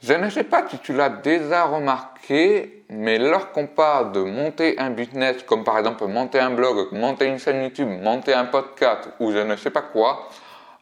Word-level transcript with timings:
Je 0.00 0.12
ne 0.12 0.30
sais 0.30 0.44
pas 0.44 0.64
si 0.68 0.78
tu 0.78 0.92
l'as 0.92 1.08
déjà 1.08 1.64
remarqué, 1.64 2.84
mais 2.88 3.18
lorsqu'on 3.18 3.66
parle 3.66 4.12
de 4.12 4.20
monter 4.20 4.78
un 4.78 4.90
business, 4.90 5.42
comme 5.42 5.64
par 5.64 5.76
exemple 5.76 6.06
monter 6.06 6.38
un 6.38 6.50
blog, 6.50 6.92
monter 6.92 7.26
une 7.26 7.40
chaîne 7.40 7.64
YouTube, 7.64 7.88
monter 8.00 8.32
un 8.32 8.44
podcast 8.44 9.10
ou 9.18 9.32
je 9.32 9.38
ne 9.38 9.56
sais 9.56 9.70
pas 9.70 9.82
quoi, 9.82 10.28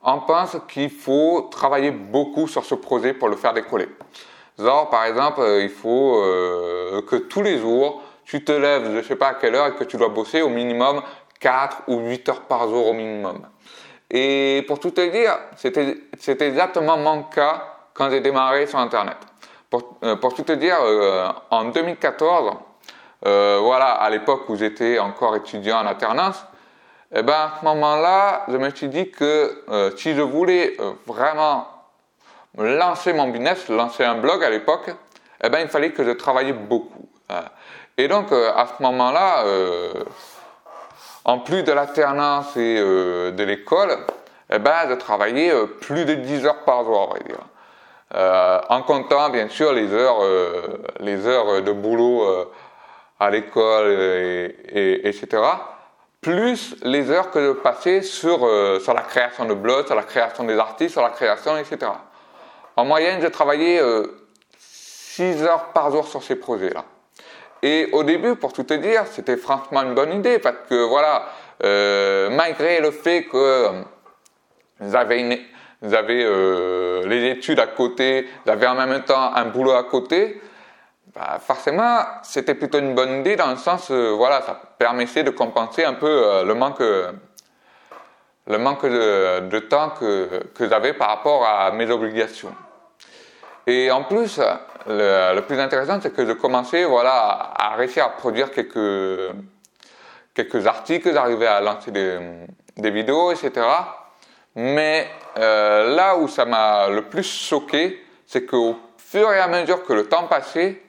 on 0.02 0.18
pense 0.18 0.58
qu'il 0.68 0.90
faut 0.90 1.48
travailler 1.50 1.92
beaucoup 1.92 2.46
sur 2.46 2.66
ce 2.66 2.74
projet 2.74 3.14
pour 3.14 3.30
le 3.30 3.37
faire 3.37 3.54
décoller. 3.54 3.88
Genre, 4.58 4.90
par 4.90 5.06
exemple, 5.06 5.40
euh, 5.40 5.62
il 5.62 5.71
faut 5.71 6.21
euh, 6.22 7.01
que 7.08 7.17
tous 7.17 7.42
les 7.42 7.58
jours, 7.58 8.03
tu 8.26 8.44
te 8.44 8.53
lèves, 8.53 8.85
je 8.85 8.98
ne 8.98 9.03
sais 9.03 9.17
pas 9.17 9.28
à 9.28 9.35
quelle 9.35 9.54
heure, 9.54 9.69
et 9.69 9.74
que 9.76 9.85
tu 9.85 9.96
dois 9.96 10.10
bosser 10.10 10.42
au 10.42 10.51
minimum 10.51 11.01
4 11.40 11.85
ou 11.88 12.01
8 12.01 12.28
heures 12.28 12.42
par 12.42 12.69
jour 12.69 12.88
au 12.88 12.92
minimum. 12.92 13.46
Et 14.10 14.62
pour 14.67 14.78
tout 14.78 14.90
te 14.90 15.10
dire, 15.10 15.38
c'était 15.56 16.46
exactement 16.46 16.98
mon 16.98 17.23
cas 17.23 17.76
quand 17.97 18.10
j'ai 18.10 18.20
démarré 18.20 18.66
sur 18.66 18.78
Internet. 18.78 19.16
Pour, 19.70 19.98
euh, 20.05 20.16
pour 20.16 20.34
tout 20.34 20.42
te 20.42 20.52
dire, 20.52 20.77
euh, 20.80 21.28
en 21.50 21.64
2014, 21.64 22.52
euh, 23.24 23.59
voilà, 23.62 23.92
à 23.92 24.10
l'époque 24.10 24.48
où 24.48 24.56
j'étais 24.56 24.98
encore 24.98 25.34
étudiant 25.36 25.78
en 25.78 25.86
alternance, 25.86 26.45
eh 27.14 27.22
ben, 27.22 27.32
à 27.32 27.52
ce 27.59 27.64
moment-là, 27.64 28.45
je 28.48 28.56
me 28.56 28.70
suis 28.70 28.88
dit 28.88 29.10
que 29.10 29.64
euh, 29.69 29.91
si 29.96 30.14
je 30.14 30.22
voulais 30.22 30.77
euh, 30.80 30.92
vraiment 31.06 31.66
lancer 32.59 33.12
mon 33.12 33.28
business, 33.28 33.69
lancer 33.69 34.05
un 34.05 34.16
blog 34.16 34.44
à 34.44 34.50
l'époque, 34.50 34.91
eh 35.42 35.48
ben, 35.48 35.60
il 35.60 35.69
fallait 35.69 35.92
que 35.92 36.05
je 36.05 36.10
travaillais 36.10 36.52
beaucoup. 36.52 37.08
Et 37.98 38.08
donc, 38.08 38.30
à 38.30 38.66
ce 38.66 38.83
moment-là, 38.83 39.44
en 41.24 41.38
plus 41.41 41.62
de 41.64 41.72
l'alternance 41.72 42.56
et 42.56 42.77
de 42.78 43.42
l'école, 43.42 43.98
eh 44.50 44.58
ben, 44.58 44.88
je 44.88 44.94
travaillais 44.94 45.52
plus 45.80 46.05
de 46.05 46.14
10 46.14 46.47
heures 46.47 46.64
par 46.64 46.84
jour, 46.84 47.08
on 47.10 47.14
va 47.14 47.20
dire. 47.20 47.38
Euh, 48.15 48.60
en 48.69 48.83
comptant 48.83 49.30
bien 49.30 49.48
sûr 49.48 49.73
les 49.73 49.92
heures, 49.92 50.23
euh, 50.23 50.78
les 51.01 51.27
heures 51.27 51.60
de 51.60 51.73
boulot 51.73 52.23
euh, 52.23 52.45
à 53.19 53.30
l'école, 53.30 53.91
et, 53.91 55.08
etc. 55.08 55.42
Plus 56.20 56.77
les 56.83 57.11
heures 57.11 57.30
que 57.30 57.45
je 57.45 57.53
passais 57.53 58.03
sur, 58.03 58.48
sur 58.80 58.95
la 58.95 59.03
création 59.03 59.45
de 59.45 59.55
blogs, 59.55 59.86
sur 59.86 59.95
la 59.95 60.03
création 60.03 60.45
des 60.45 60.58
artistes, 60.58 60.92
sur 60.92 61.03
la 61.03 61.11
création, 61.11 61.56
etc. 61.56 61.92
En 62.75 62.84
moyenne, 62.84 63.20
je 63.22 63.28
travaillais 63.28 63.80
6 64.58 65.42
heures 65.45 65.67
par 65.73 65.91
jour 65.92 66.06
sur 66.06 66.23
ces 66.23 66.36
projets-là. 66.36 66.84
Et 67.62 67.89
au 67.92 68.02
début, 68.02 68.34
pour 68.34 68.52
tout 68.52 68.64
te 68.64 68.75
dire, 68.75 69.05
c'était 69.06 69.36
franchement 69.36 69.83
une 69.83 69.95
bonne 69.95 70.14
idée 70.14 70.39
parce 70.39 70.56
que 70.69 70.84
voilà, 70.84 71.27
malgré 72.30 72.80
le 72.80 72.91
fait 72.91 73.25
que 73.25 73.70
j'avais 74.80 75.20
une, 75.20 75.39
vous 75.82 75.94
avez 75.94 76.24
euh, 76.24 77.06
les 77.06 77.30
études 77.30 77.60
à 77.60 77.66
côté, 77.66 78.28
vous 78.44 78.50
avez 78.50 78.66
en 78.66 78.74
même 78.74 79.02
temps 79.02 79.34
un 79.34 79.46
boulot 79.46 79.72
à 79.72 79.84
côté, 79.84 80.41
bah, 81.14 81.38
forcément, 81.41 82.00
c'était 82.22 82.55
plutôt 82.55 82.78
une 82.78 82.94
bonne 82.94 83.20
idée 83.20 83.36
dans 83.36 83.50
le 83.50 83.56
sens, 83.56 83.91
euh, 83.91 84.12
voilà, 84.16 84.42
ça 84.42 84.60
permettait 84.78 85.22
de 85.22 85.30
compenser 85.30 85.84
un 85.84 85.94
peu 85.94 86.06
euh, 86.06 86.44
le 86.44 86.55
manque, 86.55 86.80
le 86.80 88.58
manque 88.58 88.86
de, 88.86 89.58
temps 89.60 89.91
que, 89.91 90.44
que 90.55 90.68
j'avais 90.68 90.92
par 90.92 91.08
rapport 91.08 91.46
à 91.46 91.70
mes 91.72 91.90
obligations. 91.90 92.55
Et 93.66 93.90
en 93.90 94.05
plus, 94.05 94.40
le, 94.86 95.40
plus 95.40 95.58
intéressant, 95.58 96.00
c'est 96.00 96.14
que 96.14 96.24
je 96.24 96.33
commençais, 96.33 96.84
voilà, 96.84 97.52
à, 97.56 97.74
réussir 97.74 98.05
à 98.05 98.11
produire 98.11 98.50
quelques, 98.52 99.34
quelques 100.33 100.66
articles, 100.66 101.12
j'arrivais 101.12 101.48
à 101.48 101.61
lancer 101.61 101.90
des, 101.90 102.18
des 102.77 102.90
vidéos, 102.90 103.33
etc. 103.33 103.66
Mais 104.56 105.06
euh, 105.36 105.94
là 105.94 106.16
où 106.16 106.28
ça 106.28 106.46
m'a 106.46 106.88
le 106.88 107.02
plus 107.02 107.30
choqué, 107.30 108.02
c'est 108.26 108.46
qu'au 108.46 108.76
fur 108.96 109.30
et 109.30 109.38
à 109.38 109.48
mesure 109.48 109.84
que 109.84 109.92
le 109.92 110.08
temps 110.08 110.26
passait, 110.26 110.80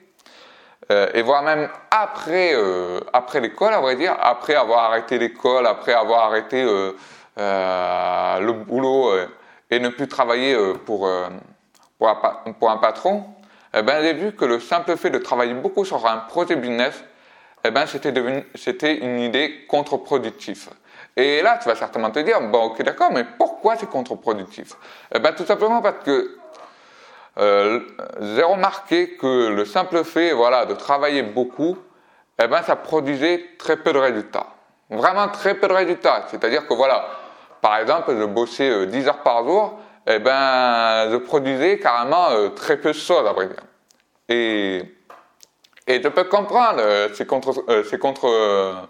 euh, 0.90 1.10
et 1.12 1.20
voire 1.20 1.42
même 1.42 1.68
après, 1.90 2.54
euh, 2.54 3.00
après 3.12 3.40
l'école, 3.40 3.74
à 3.74 3.80
vrai 3.80 3.96
dire, 3.96 4.16
après 4.20 4.54
avoir 4.54 4.84
arrêté 4.84 5.18
l'école, 5.18 5.66
après 5.66 5.92
avoir 5.92 6.24
arrêté 6.24 6.64
le 7.36 8.52
boulot 8.52 9.12
et 9.70 9.78
ne 9.78 9.90
plus 9.90 10.08
travailler 10.08 10.56
pour, 10.86 11.06
pour, 11.98 12.08
un, 12.08 12.52
pour, 12.58 12.70
un, 12.70 12.78
patron, 12.78 13.24
eh 13.74 13.82
ben, 13.82 14.02
j'ai 14.02 14.14
vu 14.14 14.32
que 14.32 14.46
le 14.46 14.60
simple 14.60 14.96
fait 14.96 15.10
de 15.10 15.18
travailler 15.18 15.52
beaucoup 15.52 15.84
sur 15.84 16.06
un 16.06 16.16
projet 16.16 16.56
business, 16.56 17.04
eh 17.64 17.70
ben, 17.70 17.84
c'était 17.86 18.96
une 18.96 19.20
idée 19.20 19.66
contre-productive. 19.68 20.70
Et 21.18 21.42
là, 21.42 21.58
tu 21.60 21.68
vas 21.68 21.74
certainement 21.74 22.12
te 22.12 22.20
dire, 22.20 22.40
bon, 22.40 22.66
ok, 22.66 22.80
d'accord, 22.82 23.10
mais 23.12 23.24
pourquoi 23.24 23.74
c'est 23.74 23.90
contre-productif? 23.90 24.76
Eh 25.12 25.18
ben, 25.18 25.32
Tout 25.32 25.44
simplement 25.44 25.82
parce 25.82 26.04
que 26.04 26.38
euh, 27.38 27.80
j'ai 28.20 28.44
remarqué 28.44 29.16
que 29.16 29.48
le 29.48 29.64
simple 29.64 30.04
fait 30.04 30.32
voilà, 30.32 30.64
de 30.64 30.74
travailler 30.74 31.22
beaucoup, 31.22 31.76
eh 32.40 32.46
ben, 32.46 32.62
ça 32.62 32.76
produisait 32.76 33.44
très 33.58 33.76
peu 33.76 33.92
de 33.92 33.98
résultats. 33.98 34.46
Vraiment 34.90 35.26
très 35.26 35.54
peu 35.54 35.66
de 35.66 35.72
résultats. 35.72 36.24
C'est-à-dire 36.28 36.68
que 36.68 36.74
voilà, 36.74 37.08
par 37.60 37.78
exemple, 37.78 38.14
je 38.16 38.24
bossais 38.24 38.86
10 38.86 39.04
euh, 39.04 39.08
heures 39.08 39.22
par 39.24 39.44
jour, 39.44 39.76
eh 40.06 40.20
ben, 40.20 41.10
je 41.10 41.16
produisais 41.16 41.80
carrément 41.80 42.30
euh, 42.30 42.50
très 42.50 42.76
peu 42.76 42.90
de 42.90 42.96
choses, 42.96 43.26
à 43.26 43.32
vrai 43.32 43.48
dire. 43.48 43.62
Et, 44.28 44.82
et 45.88 46.00
je 46.00 46.08
peux 46.08 46.24
comprendre, 46.24 46.80
c'est 47.14 47.26
contre, 47.26 47.64
c'est 47.90 47.98
contre 47.98 48.88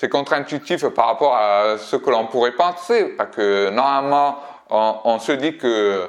c'est 0.00 0.08
contre-intuitif 0.08 0.86
par 0.88 1.08
rapport 1.08 1.36
à 1.36 1.76
ce 1.76 1.94
que 1.94 2.08
l'on 2.08 2.24
pourrait 2.26 2.52
penser, 2.52 3.04
parce 3.18 3.36
que 3.36 3.68
normalement, 3.68 4.38
on, 4.70 5.18
se 5.18 5.32
dit 5.32 5.58
que 5.58 6.08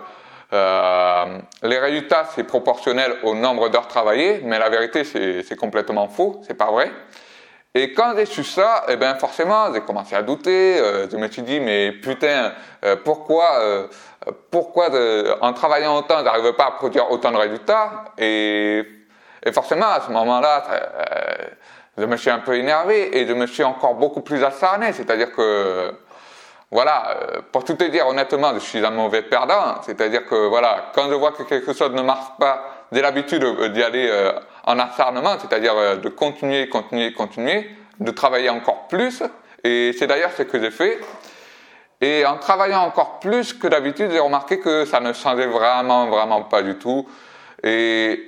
euh, 0.53 1.37
les 1.61 1.77
résultats, 1.77 2.25
c'est 2.33 2.45
proportionnel 2.45 3.17
au 3.23 3.35
nombre 3.35 3.67
d'heures 3.67 3.89
travaillées, 3.89 4.39
mais 4.45 4.59
la 4.59 4.69
vérité, 4.69 5.03
c'est 5.03 5.57
complètement 5.57 6.07
faux, 6.07 6.39
c'est 6.47 6.53
pas 6.53 6.71
vrai. 6.71 6.89
Et 7.75 7.91
quand 7.91 8.13
j'ai 8.15 8.25
su 8.25 8.45
ça, 8.45 8.85
eh 8.87 8.95
ben 8.95 9.15
forcément, 9.15 9.73
j'ai 9.73 9.81
commencé 9.81 10.15
à 10.15 10.21
douter. 10.21 10.79
Euh, 10.79 11.09
je 11.11 11.17
me 11.17 11.27
suis 11.27 11.41
dit, 11.41 11.59
mais 11.59 11.91
putain, 11.91 12.53
euh, 12.85 12.95
pourquoi, 13.03 13.89
pourquoi 14.49 14.87
en 15.41 15.51
travaillant 15.51 15.97
autant, 15.97 16.23
j'arrive 16.23 16.53
pas 16.53 16.67
à 16.67 16.71
produire 16.71 17.11
autant 17.11 17.31
de 17.31 17.37
résultats? 17.37 18.05
Et, 18.17 18.85
et 19.43 19.51
forcément, 19.51 19.87
à 19.87 19.99
ce 19.99 20.11
moment-là, 20.11 20.63
je 21.97 22.05
me 22.05 22.17
suis 22.17 22.29
un 22.29 22.39
peu 22.39 22.55
énervé 22.55 23.17
et 23.17 23.27
je 23.27 23.33
me 23.33 23.45
suis 23.47 23.63
encore 23.63 23.95
beaucoup 23.95 24.21
plus 24.21 24.43
acharné. 24.43 24.93
C'est-à-dire 24.93 25.31
que, 25.31 25.93
voilà, 26.71 27.17
euh, 27.17 27.41
pour 27.51 27.65
tout 27.65 27.73
te 27.73 27.83
dire 27.83 28.07
honnêtement, 28.07 28.53
je 28.53 28.59
suis 28.59 28.85
un 28.85 28.91
mauvais 28.91 29.21
perdant. 29.21 29.81
C'est-à-dire 29.81 30.25
que, 30.25 30.47
voilà, 30.47 30.91
quand 30.95 31.09
je 31.09 31.15
vois 31.15 31.31
que 31.31 31.43
quelque 31.43 31.73
chose 31.73 31.91
ne 31.91 32.01
marche 32.01 32.37
pas, 32.39 32.85
j'ai 32.91 33.01
l'habitude 33.01 33.43
d'y 33.73 33.83
aller 33.83 34.07
euh, 34.09 34.31
en 34.65 34.79
acharnement, 34.79 35.37
c'est-à-dire 35.39 35.73
euh, 35.75 35.95
de 35.97 36.09
continuer, 36.09 36.69
continuer, 36.69 37.13
continuer, 37.13 37.69
de 37.99 38.11
travailler 38.11 38.49
encore 38.49 38.87
plus. 38.87 39.23
Et 39.63 39.93
c'est 39.97 40.07
d'ailleurs 40.07 40.31
ce 40.31 40.43
que 40.43 40.59
j'ai 40.59 40.71
fait. 40.71 40.99
Et 42.01 42.25
en 42.25 42.37
travaillant 42.37 42.81
encore 42.81 43.19
plus 43.19 43.53
que 43.53 43.67
d'habitude, 43.67 44.09
j'ai 44.11 44.19
remarqué 44.19 44.59
que 44.59 44.85
ça 44.85 44.99
ne 44.99 45.13
changeait 45.13 45.45
vraiment, 45.45 46.07
vraiment 46.07 46.41
pas 46.41 46.63
du 46.63 46.75
tout. 46.79 47.07
Et, 47.63 48.19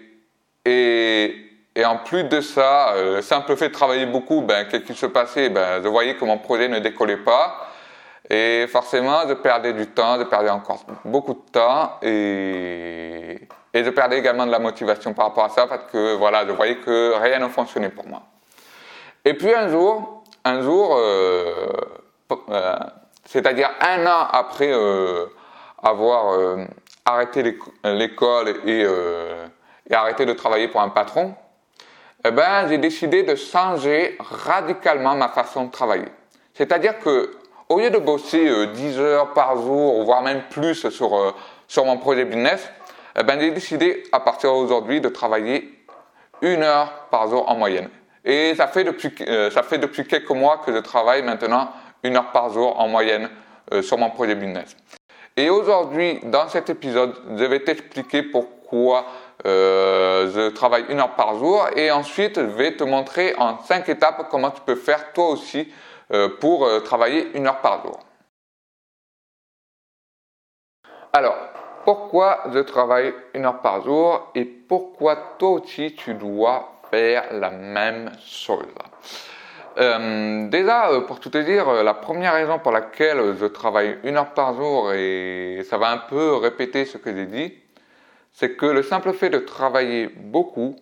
et, 0.63 1.42
et 1.75 1.85
en 1.85 1.97
plus 1.97 2.23
de 2.23 2.41
ça, 2.41 2.93
euh, 2.93 3.15
le 3.17 3.21
simple 3.21 3.55
fait 3.55 3.69
de 3.69 3.73
travailler 3.73 4.05
beaucoup, 4.05 4.41
ben, 4.41 4.65
qu'est-ce 4.67 4.83
qui 4.83 4.93
se 4.93 5.05
passait? 5.07 5.49
Ben, 5.49 5.81
Je 5.83 5.87
voyais 5.87 6.15
que 6.15 6.25
mon 6.25 6.37
projet 6.37 6.67
ne 6.67 6.79
décollait 6.79 7.17
pas. 7.17 7.67
Et 8.29 8.67
forcément, 8.67 9.27
je 9.27 9.33
perdais 9.33 9.73
du 9.73 9.87
temps, 9.87 10.17
je 10.17 10.23
perdais 10.23 10.49
encore 10.49 10.83
beaucoup 11.03 11.33
de 11.33 11.51
temps. 11.51 11.97
Et, 12.01 13.47
et 13.73 13.83
je 13.83 13.89
perdais 13.89 14.19
également 14.19 14.45
de 14.45 14.51
la 14.51 14.59
motivation 14.59 15.13
par 15.13 15.27
rapport 15.27 15.45
à 15.45 15.49
ça 15.49 15.67
parce 15.67 15.85
que 15.91 16.15
voilà, 16.15 16.45
je 16.47 16.51
voyais 16.51 16.77
que 16.77 17.13
rien 17.21 17.39
ne 17.39 17.47
fonctionnait 17.47 17.89
pour 17.89 18.07
moi. 18.07 18.21
Et 19.25 19.33
puis 19.33 19.53
un 19.53 19.67
jour, 19.69 20.23
un 20.45 20.61
jour, 20.61 20.95
euh, 20.97 21.71
euh, 22.49 22.75
c'est-à-dire 23.25 23.71
un 23.81 24.05
an 24.05 24.27
après 24.31 24.71
euh, 24.71 25.25
avoir 25.81 26.33
euh, 26.33 26.65
arrêté 27.05 27.57
l'école 27.83 28.49
et, 28.65 28.85
et 29.89 29.93
arrêté 29.93 30.25
de 30.25 30.33
travailler 30.33 30.67
pour 30.67 30.81
un 30.81 30.89
patron, 30.89 31.35
eh 32.25 32.31
ben, 32.31 32.67
j'ai 32.69 32.77
décidé 32.77 33.23
de 33.23 33.35
changer 33.35 34.17
radicalement 34.19 35.15
ma 35.15 35.27
façon 35.29 35.65
de 35.65 35.71
travailler. 35.71 36.07
C'est-à-dire 36.53 36.99
que, 36.99 37.31
au 37.67 37.79
lieu 37.79 37.89
de 37.89 37.97
bosser 37.97 38.67
10 38.67 38.97
euh, 38.97 39.01
heures 39.01 39.33
par 39.33 39.57
jour, 39.57 40.03
voire 40.03 40.21
même 40.21 40.43
plus 40.49 40.89
sur, 40.89 41.17
euh, 41.17 41.31
sur 41.67 41.85
mon 41.85 41.97
projet 41.97 42.23
business, 42.23 42.69
eh 43.19 43.23
ben, 43.23 43.39
j'ai 43.39 43.51
décidé 43.51 44.03
à 44.11 44.21
partir 44.21 44.51
d'aujourd'hui 44.53 45.01
de 45.01 45.09
travailler 45.09 45.85
une 46.41 46.63
heure 46.63 47.07
par 47.11 47.27
jour 47.29 47.49
en 47.49 47.55
moyenne. 47.55 47.89
Et 48.23 48.55
ça 48.55 48.67
fait 48.67 48.85
depuis, 48.85 49.13
euh, 49.27 49.51
ça 49.51 49.63
fait 49.63 49.77
depuis 49.77 50.07
quelques 50.07 50.29
mois 50.29 50.61
que 50.65 50.73
je 50.73 50.79
travaille 50.79 51.23
maintenant 51.23 51.71
une 52.03 52.15
heure 52.15 52.31
par 52.31 52.51
jour 52.51 52.79
en 52.79 52.87
moyenne 52.87 53.29
sur 53.81 53.97
mon 53.97 54.09
projet 54.09 54.35
business. 54.35 54.75
Et 55.37 55.49
aujourd'hui, 55.49 56.19
dans 56.23 56.49
cet 56.49 56.69
épisode, 56.69 57.15
je 57.37 57.45
vais 57.45 57.61
t'expliquer 57.61 58.23
pourquoi 58.23 59.05
euh, 59.45 60.31
je 60.31 60.49
travaille 60.49 60.85
une 60.89 60.99
heure 60.99 61.15
par 61.15 61.37
jour 61.37 61.67
et 61.75 61.91
ensuite 61.91 62.35
je 62.35 62.45
vais 62.45 62.75
te 62.75 62.83
montrer 62.83 63.35
en 63.37 63.57
cinq 63.59 63.89
étapes 63.89 64.27
comment 64.29 64.51
tu 64.51 64.61
peux 64.61 64.75
faire 64.75 65.11
toi 65.11 65.29
aussi 65.29 65.71
euh, 66.11 66.29
pour 66.39 66.65
euh, 66.65 66.79
travailler 66.79 67.35
une 67.35 67.47
heure 67.47 67.59
par 67.59 67.83
jour. 67.83 67.99
Alors, 71.11 71.35
pourquoi 71.83 72.43
je 72.53 72.59
travaille 72.59 73.13
une 73.33 73.45
heure 73.45 73.59
par 73.59 73.83
jour 73.83 74.31
et 74.33 74.45
pourquoi 74.45 75.15
toi 75.37 75.49
aussi 75.49 75.93
tu 75.95 76.13
dois 76.13 76.79
faire 76.89 77.25
la 77.33 77.49
même 77.49 78.11
chose? 78.25 78.65
Déjà, 79.75 80.89
pour 81.07 81.19
tout 81.19 81.31
te 81.31 81.39
dire, 81.39 81.83
la 81.83 81.95
première 81.95 82.33
raison 82.33 82.59
pour 82.59 82.71
laquelle 82.71 83.35
je 83.39 83.45
travaille 83.47 83.97
une 84.03 84.17
heure 84.17 84.33
par 84.33 84.53
jour, 84.53 84.93
et 84.93 85.61
ça 85.67 85.79
va 85.79 85.89
un 85.89 85.97
peu 85.97 86.35
répéter 86.35 86.85
ce 86.85 86.99
que 86.99 87.11
j'ai 87.11 87.25
dit, 87.25 87.62
c'est 88.33 88.55
que 88.55 88.65
le 88.65 88.83
simple 88.83 89.13
fait 89.13 89.29
de 89.29 89.39
travailler 89.39 90.07
beaucoup, 90.07 90.75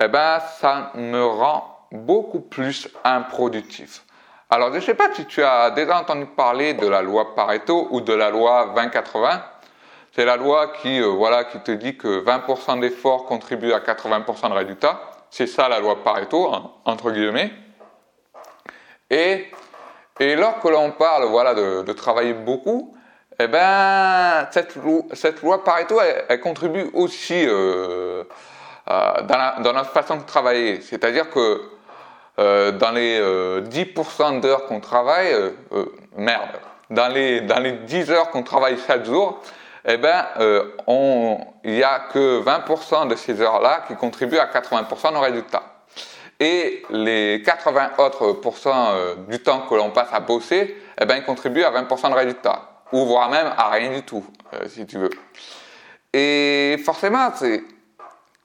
eh 0.00 0.08
ben, 0.08 0.40
ça 0.60 0.92
me 0.94 1.24
rend 1.24 1.86
beaucoup 1.92 2.40
plus 2.40 2.88
improductif. 3.04 4.04
Alors, 4.50 4.70
je 4.70 4.76
ne 4.76 4.80
sais 4.80 4.94
pas 4.94 5.12
si 5.12 5.26
tu 5.26 5.42
as 5.42 5.70
déjà 5.70 6.00
entendu 6.00 6.24
parler 6.24 6.72
de 6.72 6.86
la 6.86 7.02
loi 7.02 7.34
Pareto 7.34 7.88
ou 7.90 8.00
de 8.00 8.14
la 8.14 8.30
loi 8.30 8.72
20-80. 8.74 9.40
C'est 10.12 10.24
la 10.24 10.36
loi 10.36 10.68
qui, 10.80 11.00
voilà, 11.00 11.44
qui 11.44 11.60
te 11.60 11.70
dit 11.70 11.98
que 11.98 12.24
20% 12.24 12.80
d'efforts 12.80 13.26
contribuent 13.26 13.74
à 13.74 13.80
80% 13.80 14.48
de 14.48 14.54
résultats. 14.54 15.00
C'est 15.30 15.46
ça 15.46 15.68
la 15.68 15.80
loi 15.80 16.02
Pareto, 16.02 16.50
entre 16.86 17.10
guillemets. 17.10 17.52
Et, 19.10 19.46
et 20.18 20.36
lorsque 20.36 20.64
l'on 20.64 20.92
parle 20.92 21.24
voilà, 21.26 21.54
de, 21.54 21.92
travailler 21.92 22.32
beaucoup, 22.32 22.96
eh 23.40 23.46
ben, 23.46 24.48
cette, 24.50 24.76
loi, 24.76 25.02
cette 25.12 25.42
loi 25.42 25.62
Pareto, 25.62 26.00
elle, 26.00 26.24
elle 26.28 26.40
contribue 26.40 26.90
aussi 26.92 27.46
euh, 27.46 28.24
euh, 28.90 29.22
dans, 29.22 29.36
la, 29.36 29.56
dans, 29.60 29.72
notre 29.72 29.90
façon 29.90 30.16
de 30.16 30.22
travailler. 30.24 30.80
C'est-à-dire 30.80 31.30
que 31.30 31.62
euh, 32.38 32.72
dans 32.72 32.92
les 32.92 33.20
10% 33.20 34.40
d'heures 34.40 34.66
qu'on 34.66 34.80
travaille, 34.80 35.34
merde, 36.16 36.50
dans 36.90 37.08
les, 37.08 37.40
dans 37.42 37.60
les 37.60 37.72
10 37.72 38.10
heures 38.10 38.30
qu'on 38.30 38.42
travaille 38.42 38.76
chaque 38.86 39.04
jour, 39.04 39.40
eh 39.84 39.96
ben, 39.96 40.26
il 40.38 41.72
n'y 41.72 41.82
a 41.82 42.00
que 42.12 42.42
20% 42.42 43.08
de 43.08 43.14
ces 43.14 43.40
heures-là 43.40 43.84
qui 43.86 43.94
contribuent 43.94 44.38
à 44.38 44.46
80% 44.46 45.12
de 45.12 45.18
résultats. 45.18 45.62
Et 46.40 46.84
les 46.90 47.42
80 47.44 47.90
autres 47.98 48.32
pourcents 48.34 48.92
euh, 48.92 49.16
du 49.28 49.42
temps 49.42 49.66
que 49.68 49.74
l'on 49.74 49.90
passe 49.90 50.10
à 50.12 50.20
bosser, 50.20 50.76
eh 51.00 51.04
ben, 51.04 51.16
ils 51.16 51.24
contribuent 51.24 51.64
à 51.64 51.70
20% 51.70 52.10
de 52.10 52.14
résultats. 52.14 52.67
Ou 52.92 53.04
voire 53.04 53.30
même 53.30 53.52
à 53.56 53.68
rien 53.70 53.90
du 53.90 54.02
tout, 54.02 54.24
euh, 54.54 54.66
si 54.68 54.86
tu 54.86 54.98
veux. 54.98 55.10
Et 56.12 56.80
forcément, 56.84 57.30
c'est, 57.34 57.62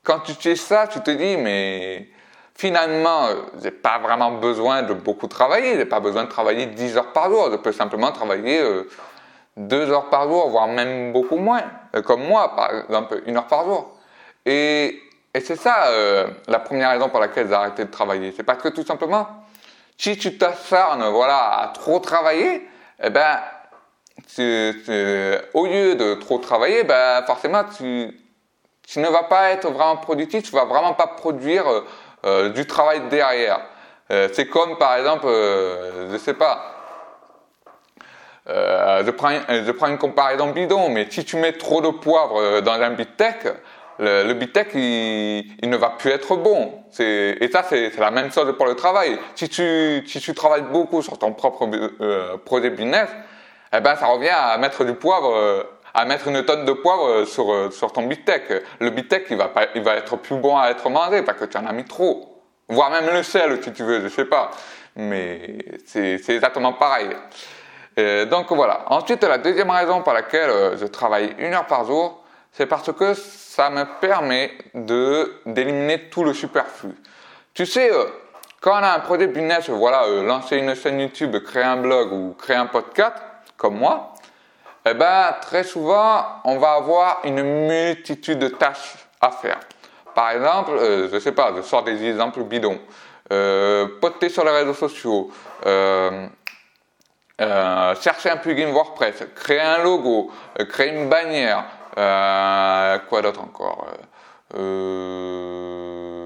quand 0.04 0.20
tu 0.20 0.34
sais 0.34 0.56
ça, 0.56 0.88
tu 0.88 1.00
te 1.02 1.12
dis, 1.12 1.38
mais 1.38 2.10
finalement, 2.56 3.28
euh, 3.28 3.36
j'ai 3.62 3.72
pas 3.72 4.00
vraiment 4.00 4.32
besoin 4.32 4.84
de 4.84 4.94
beaucoup 4.94 5.28
travailler. 5.28 5.76
J'ai 5.76 5.86
pas 5.86 6.00
besoin 6.00 6.26
de 6.26 6.30
travailler 6.30 6.66
10 6.66 6.98
heures 6.98 7.14
par 7.14 7.30
jour. 7.30 7.50
Je 7.52 7.58
peux 7.58 7.72
simplement 7.72 8.12
travailler 8.12 8.60
euh, 8.60 8.90
2 9.58 9.92
heures 9.92 10.10
par 10.10 10.28
jour, 10.28 10.50
voire 10.50 10.68
même 10.68 11.14
beaucoup 11.14 11.38
moins. 11.38 11.64
comme 12.06 12.24
moi, 12.24 12.56
par 12.56 12.76
exemple, 12.76 13.22
une 13.26 13.38
heure 13.38 13.48
par 13.48 13.64
jour. 13.66 13.98
Et 14.46 15.00
et 15.36 15.40
c'est 15.40 15.56
ça 15.56 15.88
euh, 15.88 16.28
la 16.48 16.60
première 16.60 16.92
raison 16.92 17.10
pour 17.10 17.20
laquelle 17.20 17.48
j'ai 17.48 17.54
arrêté 17.54 17.86
de 17.86 17.90
travailler. 17.90 18.32
C'est 18.36 18.44
parce 18.44 18.62
que 18.62 18.70
tout 18.70 18.86
simplement, 18.86 19.28
si 19.98 20.16
tu 20.18 20.38
t'acharnes 20.38 21.06
voilà, 21.10 21.60
à 21.60 21.68
trop 21.70 22.00
travailler, 22.00 22.68
eh 23.02 23.10
ben, 23.10 23.40
au 25.54 25.66
lieu 25.66 25.96
de 25.96 26.16
trop 26.16 26.38
travailler, 26.40 26.84
ben, 26.84 27.24
forcément, 27.26 27.64
tu, 27.78 28.12
tu 28.88 29.00
ne 29.00 29.08
vas 29.08 29.24
pas 29.24 29.52
être 29.52 29.70
vraiment 29.70 29.98
productif, 29.98 30.44
tu 30.44 30.52
vas 30.52 30.66
vraiment 30.66 30.94
pas 30.94 31.08
produire 31.08 31.68
euh, 31.68 31.82
euh 32.26 32.50
du 32.50 32.66
travail 32.66 33.02
derrière. 33.10 33.62
Euh, 34.12 34.28
c'est 34.34 34.48
comme 34.48 34.78
par 34.78 34.96
exemple, 34.98 35.28
je 35.28 36.18
sais 36.18 36.34
pas, 36.34 36.70
je 38.46 39.10
prends, 39.12 39.32
je, 39.50 39.72
prends, 39.72 39.88
une 39.88 39.98
comparaison 39.98 40.52
bidon, 40.52 40.90
mais 40.90 41.08
si 41.10 41.24
tu 41.24 41.38
mets 41.38 41.54
trop 41.54 41.82
de 41.82 41.90
poivre 41.90 42.62
dans 42.62 42.74
un 42.74 42.92
bitech, 42.92 43.48
le, 44.00 44.24
le 44.24 44.38
il, 44.76 45.56
il, 45.62 45.70
ne 45.70 45.78
va 45.78 45.92
plus 45.92 46.12
être 46.12 46.36
bon. 46.36 46.84
Et 47.00 47.50
ça, 47.52 47.64
c'est 47.64 47.96
la 47.98 48.12
même 48.12 48.32
chose 48.32 48.54
pour 48.58 48.66
le 48.66 48.76
travail. 48.76 49.18
Si 49.36 49.48
tu, 49.48 50.04
si 50.06 50.20
tu 50.20 50.34
travailles 50.34 50.64
beaucoup 50.64 51.02
sur 51.02 51.18
ton 51.18 51.32
propre 51.32 51.70
projet 52.44 52.72
business, 52.72 53.08
eh 53.74 53.80
ben, 53.80 53.96
ça 53.96 54.08
revient 54.08 54.30
à 54.30 54.58
mettre 54.58 54.84
du 54.84 54.94
poivre, 54.94 55.36
euh, 55.36 55.64
à 55.94 56.06
mettre 56.06 56.28
une 56.28 56.44
tonne 56.46 56.66
de 56.66 56.74
poivre 56.74 57.26
sur, 57.26 57.52
euh, 57.52 57.72
sur 57.72 57.92
ton 57.92 58.04
Bitech. 58.04 58.64
Le 58.80 58.90
Bitech, 58.90 59.28
il 59.30 59.38
va, 59.38 59.48
pas, 59.50 59.66
il 59.76 59.82
va 59.84 59.96
être 59.96 60.18
plus 60.18 60.38
bon 60.38 60.58
à 60.58 60.70
être 60.70 60.90
mangé 60.90 61.22
parce 61.24 61.40
que 61.40 61.46
tu 61.46 61.58
en 61.58 61.66
as 61.66 61.74
mis 61.74 61.86
trop. 61.86 62.44
Voire 62.70 62.90
même 62.92 63.10
le 63.14 63.24
sel, 63.24 63.62
si 63.64 63.74
tu 63.74 63.84
veux, 63.84 64.02
je 64.02 64.08
sais 64.08 64.26
pas. 64.26 64.52
Mais 64.96 65.58
c'est 65.86 66.30
exactement 66.30 66.74
pareil. 66.74 67.10
Et 67.98 68.26
donc 68.26 68.52
voilà. 68.52 68.86
Ensuite, 68.88 69.24
la 69.24 69.38
deuxième 69.38 69.70
raison 69.70 70.02
pour 70.02 70.14
laquelle 70.14 70.78
je 70.78 70.86
travaille 70.86 71.36
une 71.38 71.54
heure 71.54 71.68
par 71.68 71.86
jour, 71.86 72.24
c'est 72.54 72.68
parce 72.68 72.92
que 72.94 73.14
ça 73.16 73.70
me 73.70 73.84
permet 74.00 74.52
de 74.74 75.42
d'éliminer 75.46 76.10
tout 76.10 76.24
le 76.24 76.34
superflu. 76.34 76.92
Tu 77.54 77.66
sais, 77.66 77.92
euh, 77.92 78.06
quand 78.62 78.72
on 78.72 78.84
a 78.84 78.94
un 78.94 79.00
projet 79.00 79.28
business, 79.28 79.70
voilà, 79.70 80.06
euh, 80.06 80.24
lancer 80.24 80.58
une 80.58 80.76
chaîne 80.76 81.00
YouTube, 81.00 81.36
créer 81.44 81.64
un 81.64 81.78
blog 81.78 82.14
ou 82.14 82.36
créer 82.38 82.56
un 82.56 82.68
podcast, 82.68 83.16
comme 83.58 83.78
moi, 83.78 84.14
eh 84.86 84.94
ben, 84.94 85.36
très 85.42 85.64
souvent, 85.64 86.26
on 86.44 86.58
va 86.58 86.74
avoir 86.74 87.22
une 87.24 87.42
multitude 87.42 88.40
de 88.40 88.50
tâches 88.50 88.96
à 89.22 89.32
faire. 89.32 89.60
Par 90.14 90.32
exemple, 90.32 90.72
euh, 90.72 91.10
je 91.12 91.20
sais 91.20 91.32
pas, 91.32 91.54
je 91.56 91.62
sors 91.62 91.84
des 91.84 92.04
exemples 92.04 92.44
bidons. 92.44 92.80
Euh, 93.32 93.88
sur 94.30 94.44
les 94.44 94.52
réseaux 94.52 94.74
sociaux, 94.74 95.32
euh, 95.66 96.28
euh, 97.42 97.96
chercher 97.96 98.30
un 98.30 98.38
plugin 98.38 98.72
WordPress, 98.72 99.24
créer 99.36 99.62
un 99.62 99.80
logo, 99.80 100.32
créer 100.70 100.94
une 100.94 101.10
bannière, 101.10 101.64
quoi 103.10 103.22
d'autre 103.22 103.42
encore 103.42 103.88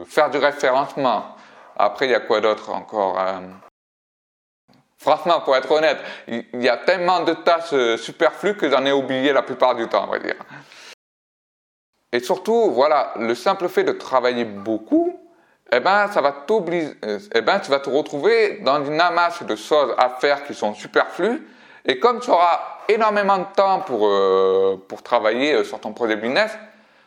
Faire 0.08 0.30
du 0.30 0.38
référencement. 0.38 1.36
Après, 1.78 2.08
il 2.08 2.12
y 2.12 2.16
a 2.16 2.20
quoi 2.20 2.42
d'autre 2.42 2.72
encore 2.72 3.18
Franchement, 5.07 5.39
pour 5.39 5.56
être 5.56 5.71
honnête, 5.71 6.00
il 6.27 6.62
y 6.62 6.68
a 6.68 6.75
tellement 6.75 7.21
de 7.21 7.31
tâches 7.31 7.95
superflues 7.95 8.57
que 8.57 8.69
j'en 8.69 8.86
ai 8.86 8.92
oublié 8.92 9.31
la 9.31 9.42
plupart 9.42 9.74
du 9.74 9.88
temps, 9.88 10.04
on 10.06 10.12
va 10.12 10.19
dire. 10.19 10.36
Et 12.12 12.19
surtout, 12.19 12.71
voilà, 12.71 13.13
le 13.15 13.33
simple 13.33 13.69
fait 13.69 13.86
de 13.86 13.94
travailler 13.94 14.44
beaucoup, 14.44 15.18
eh 15.71 15.80
ben, 15.80 16.09
ça 16.09 16.19
va 16.19 16.45
eh 16.50 17.42
ben, 17.42 17.59
tu 17.59 17.71
vas 17.71 17.80
te 17.80 17.89
retrouver 17.89 18.59
dans 18.63 18.83
une 18.83 19.00
amasse 19.00 19.44
de 19.44 19.56
choses 19.56 19.95
à 19.98 20.09
faire 20.09 20.44
qui 20.44 20.54
sont 20.54 20.74
superflues. 20.74 21.42
Et 21.86 22.00
comme 22.00 22.19
tu 22.19 22.30
auras 22.30 22.59
énormément 22.89 23.38
de 23.38 23.45
temps 23.56 23.80
pour, 23.80 24.07
euh, 24.07 24.75
pour 24.89 25.04
travailler 25.04 25.54
euh, 25.54 25.63
sur 25.63 25.80
ton 25.80 25.94
projet 25.94 26.18
business, 26.18 26.51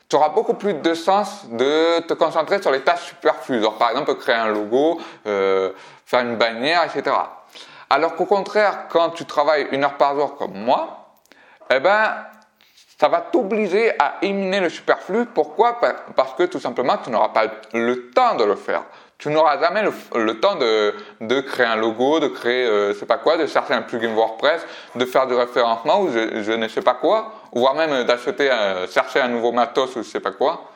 tu 0.09 0.17
auras 0.17 0.31
beaucoup 0.31 0.55
plus 0.55 0.73
de 0.73 0.95
sens 0.95 1.51
de 1.51 2.01
te 2.01 2.15
concentrer 2.15 2.63
sur 2.63 2.71
les 2.71 2.81
tâches 2.81 3.09
superflues. 3.09 3.61
par 3.79 3.91
exemple, 3.91 4.15
créer 4.15 4.37
un 4.37 4.49
logo, 4.49 4.99
euh, 5.27 5.73
faire 6.07 6.21
une 6.21 6.37
bannière, 6.37 6.83
etc. 6.85 7.15
Alors 7.91 8.15
qu'au 8.15 8.27
contraire, 8.27 8.87
quand 8.89 9.11
tu 9.11 9.25
travailles 9.27 9.67
une 9.73 9.85
heure 9.85 9.97
par 9.97 10.15
jour 10.15 10.37
comme 10.37 10.55
moi, 10.55 11.15
eh 11.71 11.81
ben, 11.81 12.25
ça 12.99 13.09
va 13.09 13.21
t'obliger 13.21 13.93
à 13.99 14.15
éliminer 14.23 14.61
le 14.61 14.69
superflu. 14.69 15.27
Pourquoi? 15.27 15.81
Parce 16.15 16.35
que 16.35 16.45
tout 16.45 16.61
simplement, 16.61 16.99
tu 16.99 17.11
n'auras 17.11 17.31
pas 17.31 17.47
le 17.73 18.11
temps 18.11 18.37
de 18.37 18.45
le 18.45 18.57
faire 18.57 18.85
tu 19.21 19.29
n'auras 19.29 19.61
jamais 19.61 19.83
le, 20.15 20.41
temps 20.41 20.57
de, 20.57 20.95
de, 21.21 21.41
créer 21.41 21.67
un 21.67 21.77
logo, 21.77 22.21
de 22.21 22.29
créer, 22.29 22.65
euh, 22.65 22.95
sais 22.95 23.05
pas 23.05 23.19
quoi, 23.19 23.37
de 23.37 23.47
chercher 23.47 23.75
un 23.75 23.83
plugin 23.83 24.15
WordPress, 24.15 24.67
de 24.95 25.05
faire 25.05 25.27
du 25.27 25.35
référencement 25.35 26.01
ou 26.01 26.11
je, 26.11 26.43
je 26.43 26.53
ne 26.53 26.67
sais 26.69 26.81
pas 26.81 26.95
quoi, 26.95 27.35
voire 27.53 27.75
même 27.75 28.05
d'acheter, 28.05 28.51
chercher 28.91 29.21
un 29.21 29.29
nouveau 29.29 29.53
matos 29.53 29.95
ou 29.97 30.03
je 30.03 30.09
sais 30.09 30.21
pas 30.21 30.33
quoi. 30.33 30.71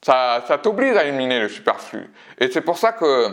Ça, 0.00 0.44
ça 0.46 0.58
t'oblige 0.58 0.96
à 0.96 1.04
éliminer 1.04 1.40
le 1.40 1.48
superflu. 1.48 2.08
Et 2.38 2.48
c'est 2.50 2.60
pour 2.60 2.78
ça 2.78 2.92
que 2.92 3.30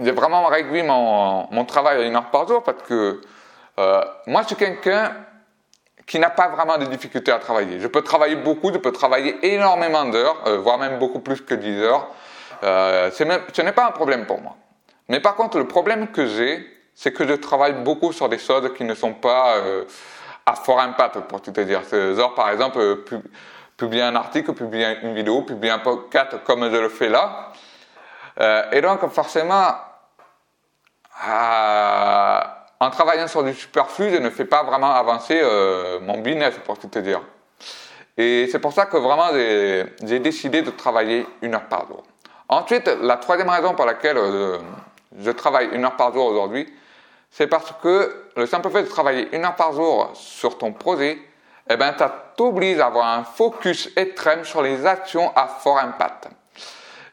j'ai 0.00 0.12
vraiment 0.12 0.46
réduit 0.46 0.82
mon, 0.82 1.48
mon 1.50 1.64
travail 1.64 2.02
à 2.02 2.06
une 2.06 2.16
heure 2.16 2.30
par 2.30 2.46
jour 2.46 2.62
parce 2.62 2.82
que 2.82 3.20
euh, 3.78 4.04
moi, 4.26 4.42
je 4.42 4.48
suis 4.48 4.56
quelqu'un 4.56 5.12
qui 6.06 6.18
n'a 6.18 6.30
pas 6.30 6.48
vraiment 6.48 6.78
de 6.78 6.86
difficultés 6.86 7.30
à 7.30 7.38
travailler. 7.38 7.78
Je 7.80 7.86
peux 7.86 8.02
travailler 8.02 8.36
beaucoup, 8.36 8.72
je 8.72 8.78
peux 8.78 8.92
travailler 8.92 9.36
énormément 9.42 10.06
d'heures, 10.06 10.42
euh, 10.46 10.58
voire 10.58 10.78
même 10.78 10.98
beaucoup 10.98 11.20
plus 11.20 11.42
que 11.42 11.54
10 11.54 11.82
heures. 11.82 12.08
Euh, 12.62 13.10
même, 13.20 13.42
ce 13.52 13.62
n'est 13.62 13.72
pas 13.72 13.86
un 13.86 13.90
problème 13.90 14.26
pour 14.26 14.40
moi. 14.40 14.56
Mais 15.08 15.20
par 15.20 15.36
contre, 15.36 15.58
le 15.58 15.66
problème 15.66 16.08
que 16.08 16.26
j'ai, 16.26 16.66
c'est 16.94 17.12
que 17.12 17.26
je 17.26 17.34
travaille 17.34 17.74
beaucoup 17.74 18.12
sur 18.12 18.28
des 18.28 18.38
choses 18.38 18.72
qui 18.74 18.84
ne 18.84 18.94
sont 18.94 19.14
pas 19.14 19.56
euh, 19.58 19.84
à 20.46 20.54
fort 20.54 20.80
impact, 20.80 21.20
pour 21.20 21.40
tout 21.40 21.52
te 21.52 21.60
dire. 21.60 21.82
Genre, 21.90 22.34
par 22.34 22.50
exemple, 22.50 22.78
euh, 22.78 23.04
publier 23.76 24.02
un 24.02 24.16
article, 24.16 24.52
publier 24.54 24.96
une 25.02 25.14
vidéo, 25.14 25.42
publier 25.42 25.72
un 25.72 25.78
podcast 25.78 26.36
comme 26.44 26.64
je 26.70 26.76
le 26.76 26.88
fais 26.88 27.08
là. 27.08 27.52
Et 28.72 28.80
donc, 28.80 29.04
forcément, 29.08 29.74
en 31.26 32.90
travaillant 32.90 33.26
sur 33.26 33.42
du 33.42 33.54
superflu, 33.54 34.10
je 34.10 34.16
ne 34.16 34.30
fais 34.30 34.44
pas 34.44 34.62
vraiment 34.62 34.92
avancer 34.92 35.40
euh, 35.42 35.98
mon 36.00 36.18
business, 36.18 36.54
pour 36.64 36.78
tout 36.78 36.88
te 36.88 36.98
dire. 36.98 37.20
Et 38.16 38.48
c'est 38.50 38.58
pour 38.58 38.72
ça 38.72 38.86
que 38.86 38.96
vraiment 38.96 39.28
j'ai 39.32 40.18
décidé 40.18 40.62
de 40.62 40.70
travailler 40.70 41.26
une 41.42 41.54
heure 41.54 41.66
par 41.66 41.86
jour. 41.86 42.02
Ensuite, 42.48 42.90
la 43.02 43.16
troisième 43.16 43.48
raison 43.48 43.74
pour 43.74 43.84
laquelle 43.84 44.16
euh, 44.16 44.58
je 45.18 45.30
travaille 45.30 45.68
une 45.72 45.84
heure 45.84 45.96
par 45.96 46.12
jour 46.12 46.26
aujourd'hui, 46.26 46.66
c'est 47.30 47.46
parce 47.46 47.72
que 47.82 48.24
le 48.36 48.46
simple 48.46 48.70
fait 48.70 48.82
de 48.82 48.88
travailler 48.88 49.28
une 49.36 49.44
heure 49.44 49.54
par 49.54 49.72
jour 49.72 50.10
sur 50.14 50.56
ton 50.56 50.72
projet, 50.72 51.18
eh 51.70 51.76
ben, 51.76 51.94
ça 51.98 52.32
t'oblige 52.36 52.78
à 52.78 52.86
avoir 52.86 53.06
un 53.06 53.24
focus 53.24 53.90
extrême 53.96 54.44
sur 54.44 54.62
les 54.62 54.86
actions 54.86 55.30
à 55.36 55.46
fort 55.46 55.78
impact. 55.78 56.28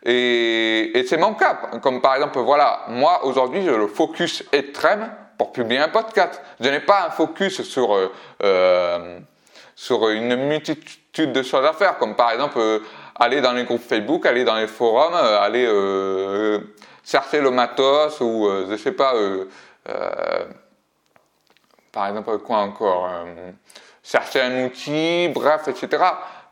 Et, 0.06 1.04
c'est 1.08 1.18
mon 1.18 1.34
cas. 1.34 1.56
Comme 1.82 2.00
par 2.00 2.16
exemple, 2.16 2.40
voilà, 2.40 2.86
moi 2.88 3.26
aujourd'hui, 3.26 3.64
j'ai 3.64 3.76
le 3.76 3.88
focus 3.88 4.44
extrême 4.52 5.10
pour 5.38 5.52
publier 5.52 5.80
un 5.80 5.90
podcast. 5.90 6.42
Je 6.60 6.70
n'ai 6.70 6.80
pas 6.80 7.08
un 7.08 7.10
focus 7.10 7.64
sur, 7.64 7.96
euh, 7.96 8.14
euh, 8.44 9.20
sur 9.76 10.08
une 10.10 10.36
multitude 10.36 11.34
de 11.34 11.42
choses 11.42 11.66
à 11.66 11.74
faire, 11.74 11.98
comme 11.98 12.16
par 12.16 12.32
exemple 12.32 12.60
euh, 12.60 12.80
aller 13.16 13.42
dans 13.42 13.54
les 13.54 13.64
groupes 13.64 13.82
Facebook, 13.82 14.26
aller 14.28 14.44
dans 14.44 14.56
les 14.56 14.68
forums, 14.68 15.16
aller 15.16 15.68
chercher 17.04 17.42
le 17.42 17.50
matos 17.50 18.20
ou 18.22 18.50
je 18.70 18.76
sais 18.76 18.92
pas, 18.92 19.14
par 21.92 22.08
exemple 22.08 22.38
quoi 22.40 22.58
encore, 22.58 23.10
chercher 24.04 24.42
un 24.42 24.66
outil, 24.66 25.30
bref, 25.30 25.68
etc. 25.68 26.04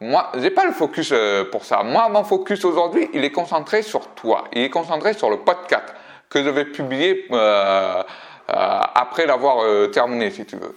Moi, 0.04 0.32
j'ai 0.36 0.52
pas 0.52 0.66
le 0.66 0.74
focus 0.74 1.14
pour 1.50 1.64
ça. 1.64 1.82
Moi, 1.82 2.10
mon 2.10 2.26
focus 2.26 2.66
aujourd'hui, 2.66 3.10
il 3.14 3.24
est 3.24 3.32
concentré 3.32 3.82
sur 3.82 4.10
toi. 4.10 4.44
Il 4.52 4.64
est 4.64 4.70
concentré 4.70 5.14
sur 5.14 5.30
le 5.30 5.38
podcast 5.38 5.86
que 6.30 6.44
je 6.44 6.50
vais 6.50 6.66
publier 6.66 7.28
euh, 7.32 7.36
euh, 7.36 8.04
après 8.50 9.26
l'avoir 9.26 9.64
euh, 9.64 9.88
terminé, 9.88 10.32
si 10.32 10.46
tu 10.46 10.58
veux. 10.58 10.76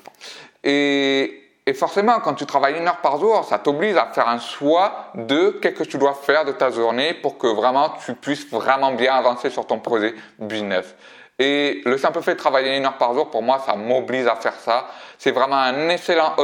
Et, 0.63 1.43
forcément, 1.75 2.21
quand 2.21 2.35
tu 2.35 2.47
travailles 2.47 2.79
une 2.79 2.87
heure 2.87 2.99
par 2.99 3.19
jour, 3.19 3.45
ça 3.45 3.59
t'oblige 3.59 3.97
à 3.97 4.07
faire 4.13 4.29
un 4.29 4.39
choix 4.39 5.11
de 5.15 5.59
qu'est-ce 5.61 5.75
que 5.75 5.83
tu 5.83 5.99
dois 5.99 6.15
faire 6.15 6.45
de 6.45 6.53
ta 6.53 6.71
journée 6.71 7.15
pour 7.15 7.39
que 7.39 7.49
vraiment 7.49 7.95
tu 8.05 8.15
puisses 8.15 8.49
vraiment 8.49 8.93
bien 8.93 9.15
avancer 9.15 9.51
sur 9.51 9.67
ton 9.67 9.81
projet 9.81 10.15
business. 10.39 10.95
Et 11.39 11.83
le 11.85 11.99
simple 11.99 12.23
fait 12.23 12.35
de 12.35 12.39
travailler 12.39 12.77
une 12.77 12.87
heure 12.87 12.97
par 12.97 13.13
jour, 13.15 13.31
pour 13.31 13.43
moi, 13.43 13.61
ça 13.67 13.75
m'oblige 13.75 14.27
à 14.27 14.37
faire 14.37 14.55
ça. 14.55 14.87
C'est 15.19 15.33
vraiment 15.33 15.57
un 15.57 15.89
excellent 15.89 16.35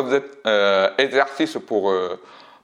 euh, 0.47 0.91
exercice 0.99 1.57
pour, 1.67 1.91
euh, 1.91 2.21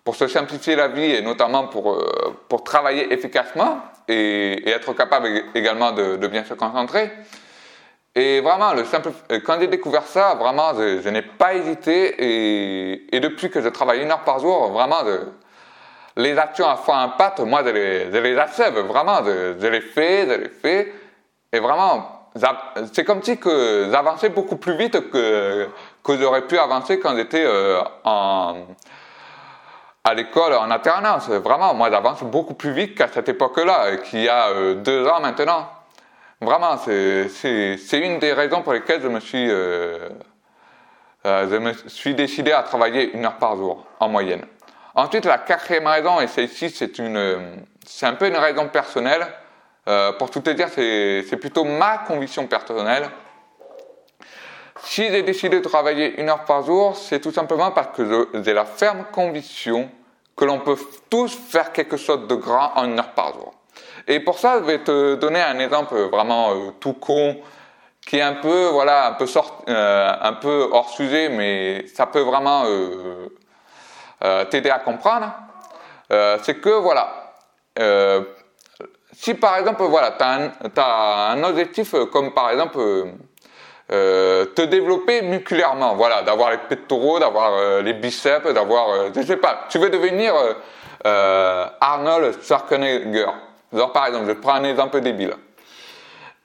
pour 0.09 0.17
se 0.17 0.27
simplifier 0.27 0.75
la 0.75 0.89
vie 0.89 1.17
et 1.17 1.21
notamment 1.21 1.67
pour, 1.67 1.93
euh, 1.93 2.35
pour 2.49 2.65
travailler 2.65 3.13
efficacement 3.13 3.81
et, 4.09 4.67
être 4.71 4.95
capable 4.95 5.29
également 5.55 5.93
de, 5.93 6.27
bien 6.29 6.45
se 6.45 6.55
concentrer. 6.55 7.13
Et 8.15 8.41
vraiment, 8.41 8.73
le 8.73 8.87
simple, 8.87 9.11
euh, 9.31 9.41
quand 9.45 9.61
j'ai 9.61 9.67
découvert 9.67 10.05
ça, 10.05 10.35
vraiment, 10.41 10.73
je, 10.75 11.07
n'ai 11.11 11.21
pas 11.21 11.53
hésité. 11.53 12.15
Et, 13.13 13.21
depuis 13.21 13.51
que 13.51 13.61
je 13.61 13.69
travaille 13.69 14.01
une 14.01 14.11
heure 14.11 14.25
par 14.25 14.39
jour, 14.39 14.73
vraiment, 14.73 15.01
les 16.17 16.39
actions 16.39 16.67
à 16.67 16.77
fond 16.77 16.95
impact, 16.95 17.41
moi, 17.41 17.61
je 17.67 17.69
les, 17.69 18.11
je 18.11 18.17
les 18.17 18.39
achève. 18.39 18.79
Vraiment, 18.79 19.19
je, 19.27 19.67
les 19.67 19.83
fais, 19.83 20.27
je 20.27 20.41
les 20.41 20.49
fais. 20.49 20.91
Et 21.53 21.59
vraiment, 21.59 22.31
c'est 22.95 23.05
comme 23.05 23.23
si 23.23 23.37
que 23.37 23.91
j'avançais 23.93 24.31
beaucoup 24.31 24.57
plus 24.57 24.79
vite 24.79 25.11
que, 25.11 25.69
que 26.03 26.17
j'aurais 26.17 26.47
pu 26.47 26.57
avancer 26.59 26.99
quand 26.99 27.15
j'étais 27.15 27.45
euh, 27.45 27.83
en, 28.05 28.55
à 30.09 30.15
l'école 30.15 30.55
en 30.55 30.71
alternance. 30.71 31.29
Vraiment, 31.29 31.75
moi, 31.75 31.91
j'avance 31.91 32.23
beaucoup 32.23 32.55
plus 32.55 32.73
vite 32.73 32.97
qu'à 32.97 33.09
cette 33.09 33.29
époque-là, 33.29 33.99
qu'il 33.99 34.23
y 34.23 34.29
a 34.29 34.49
euh, 34.49 34.75
deux 34.75 35.07
ans 35.07 35.21
maintenant. 35.21 35.69
Vraiment, 36.41 36.79
c'est 36.79 37.79
une 37.93 38.19
des 38.19 38.33
raisons 38.33 38.63
pour 38.63 38.73
lesquelles 38.73 39.03
je 39.03 39.09
me 39.09 39.21
suis, 39.21 39.51
euh, 39.51 40.09
euh, 41.27 41.49
je 41.51 41.57
me 41.57 41.73
suis 41.89 42.15
décidé 42.15 42.53
à 42.53 42.63
travailler 42.63 43.13
une 43.13 43.27
heure 43.27 43.37
par 43.37 43.57
jour, 43.57 43.85
en 44.01 44.09
moyenne. 44.09 44.47
Ensuite, 44.95 45.27
la 45.27 45.39
quatrième 45.39 45.87
raison, 45.87 46.21
et 46.21 46.27
celle-ci, 46.27 46.71
c'est 46.71 46.93
c'est 47.87 48.07
un 48.07 48.15
peu 48.15 48.29
une 48.29 48.37
raison 48.37 48.69
personnelle. 48.69 49.27
Euh, 49.89 50.13
pour 50.13 50.31
tout 50.31 50.41
te 50.41 50.51
dire, 50.51 50.69
c'est 50.69 51.37
plutôt 51.41 51.65
ma 51.65 51.99
conviction 51.99 52.47
personnelle. 52.47 53.09
Si 54.83 55.09
j'ai 55.09 55.23
décidé 55.23 55.61
de 55.61 55.69
travailler 55.69 56.21
une 56.21 56.29
heure 56.29 56.45
par 56.45 56.63
jour, 56.63 56.97
c'est 56.97 57.21
tout 57.21 57.33
simplement 57.33 57.73
parce 57.73 57.97
que 57.97 58.29
j'ai 58.45 58.53
la 58.55 58.65
ferme 58.65 59.05
conviction 59.11 59.91
que 60.39 60.45
l'on 60.45 60.61
peut 60.61 60.77
tous 61.11 61.35
faire 61.35 61.73
quelque 61.73 61.97
chose 61.97 62.27
de 62.29 62.35
grand 62.35 62.73
en 62.77 62.85
une 62.85 62.99
heure 62.99 63.13
par 63.13 63.35
jour. 63.35 63.53
Et 64.07 64.21
pour 64.21 64.39
ça, 64.39 64.59
je 64.61 64.65
vais 64.65 64.79
te 64.79 65.17
donner 65.17 65.43
un 65.43 65.59
exemple 65.59 65.95
vraiment 66.09 66.53
euh, 66.53 66.71
tout 66.81 66.95
con, 66.95 67.37
qui 68.09 68.17
est 68.17 68.23
un 68.23 68.35
peu, 68.35 68.69
voilà, 68.69 69.09
un 69.09 69.13
peu, 69.13 69.27
sort, 69.27 69.65
euh, 69.69 70.13
un 70.23 70.33
peu 70.33 70.71
hors 70.73 70.89
sujet, 70.89 71.29
mais 71.29 71.87
ça 71.89 72.07
peut 72.07 72.23
vraiment 72.23 72.65
euh, 72.65 73.29
euh 74.25 74.45
t'aider 74.47 74.71
à 74.71 74.79
comprendre. 74.79 75.31
Euh, 76.11 76.39
c'est 76.43 76.55
que, 76.55 76.71
voilà, 76.71 77.35
si 79.13 79.35
par 79.35 79.59
exemple, 79.59 79.83
voilà, 79.83 80.13
tu 80.13 80.25
as, 80.25 80.83
as, 80.83 81.33
un 81.33 81.45
objectif 81.45 81.95
comme 82.11 82.33
par 82.33 82.51
exemple 82.51 82.81
te 83.89 84.63
développer 84.63 85.23
musculairement, 85.23 85.95
voilà, 85.95 86.23
d'avoir 86.23 86.51
les 86.51 86.59
pectoraux, 86.59 87.19
d'avoir 87.19 87.83
les 87.83 87.95
biceps, 87.95 88.53
d'avoir, 88.53 89.13
je 89.15 89.23
sais 89.23 89.37
pas, 89.39 89.67
tu 89.71 89.79
veux 89.79 89.91
devenir 89.91 90.35
Arnold 91.05 92.43
Schwarzenegger. 92.43 93.31
Genre, 93.73 93.93
par 93.93 94.07
exemple, 94.07 94.27
je 94.29 94.33
prends 94.33 94.55
un 94.55 94.65
exemple 94.65 95.01
débile. 95.01 95.35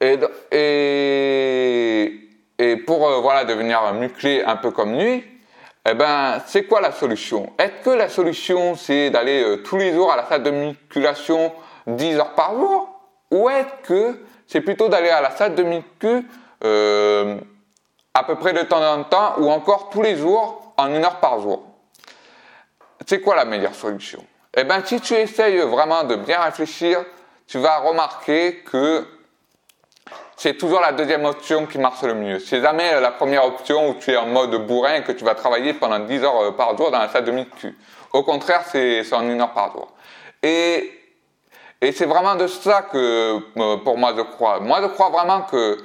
Et, 0.01 0.19
et, 0.51 2.19
et 2.59 2.77
pour 2.77 3.07
euh, 3.07 3.19
voilà, 3.21 3.45
devenir 3.45 3.93
musclé 3.93 4.43
un 4.43 4.57
peu 4.57 4.71
comme 4.71 4.97
lui, 4.99 5.23
eh 5.89 5.93
ben, 5.93 6.41
c'est 6.45 6.63
quoi 6.65 6.81
la 6.81 6.91
solution? 6.91 7.53
Est-ce 7.57 7.83
que 7.85 7.89
la 7.89 8.09
solution, 8.09 8.75
c'est 8.75 9.09
d'aller 9.09 9.43
euh, 9.43 9.57
tous 9.57 9.77
les 9.77 9.93
jours 9.93 10.11
à 10.11 10.17
la 10.17 10.25
salle 10.25 10.43
de 10.43 10.51
musculation 10.51 11.53
10 11.87 12.17
heures 12.17 12.33
par 12.33 12.55
jour? 12.55 12.89
Ou 13.31 13.49
est-ce 13.49 13.87
que 13.87 14.19
c'est 14.45 14.61
plutôt 14.61 14.89
d'aller 14.89 15.09
à 15.09 15.21
la 15.21 15.31
salle 15.31 15.55
de 15.55 15.63
muscu 15.63 16.27
euh, 16.63 17.37
à 18.13 18.23
peu 18.23 18.35
près 18.35 18.53
de 18.53 18.61
temps 18.61 18.83
en 18.83 19.03
temps 19.03 19.35
ou 19.37 19.51
encore 19.51 19.89
tous 19.89 20.01
les 20.01 20.15
jours 20.15 20.73
en 20.77 20.87
une 20.87 21.03
heure 21.03 21.19
par 21.19 21.39
jour 21.39 21.63
C'est 23.05 23.21
quoi 23.21 23.35
la 23.35 23.45
meilleure 23.45 23.75
solution? 23.75 24.23
Eh 24.55 24.63
bien, 24.63 24.83
si 24.85 25.01
tu 25.01 25.13
essayes 25.15 25.59
vraiment 25.59 26.03
de 26.03 26.15
bien 26.15 26.39
réfléchir, 26.41 27.03
tu 27.47 27.57
vas 27.57 27.79
remarquer 27.79 28.59
que 28.59 29.05
c'est 30.35 30.55
toujours 30.57 30.81
la 30.81 30.91
deuxième 30.91 31.25
option 31.25 31.65
qui 31.65 31.77
marche 31.77 32.01
le 32.03 32.13
mieux. 32.13 32.39
C'est 32.39 32.61
jamais 32.61 32.99
la 32.99 33.11
première 33.11 33.45
option 33.45 33.89
où 33.89 33.93
tu 33.95 34.11
es 34.11 34.17
en 34.17 34.27
mode 34.27 34.55
bourrin 34.67 34.95
et 34.95 35.03
que 35.03 35.11
tu 35.11 35.23
vas 35.23 35.35
travailler 35.35 35.73
pendant 35.73 35.99
10 35.99 36.23
heures 36.23 36.41
euh, 36.43 36.51
par 36.51 36.77
jour 36.77 36.91
dans 36.91 36.99
la 36.99 37.09
salle 37.09 37.25
de 37.25 37.31
muscu. 37.31 37.77
Au 38.11 38.23
contraire, 38.23 38.63
c'est 38.71 39.11
en 39.13 39.27
une 39.27 39.41
heure 39.41 39.53
par 39.53 39.71
jour. 39.71 39.87
Et, 40.41 40.91
et 41.81 41.91
c'est 41.91 42.05
vraiment 42.05 42.35
de 42.35 42.47
ça 42.47 42.83
que, 42.83 43.39
euh, 43.57 43.77
pour 43.77 43.97
moi, 43.97 44.13
je 44.15 44.21
crois. 44.21 44.59
Moi, 44.59 44.81
je 44.81 44.87
crois 44.87 45.09
vraiment 45.09 45.41
que 45.41 45.77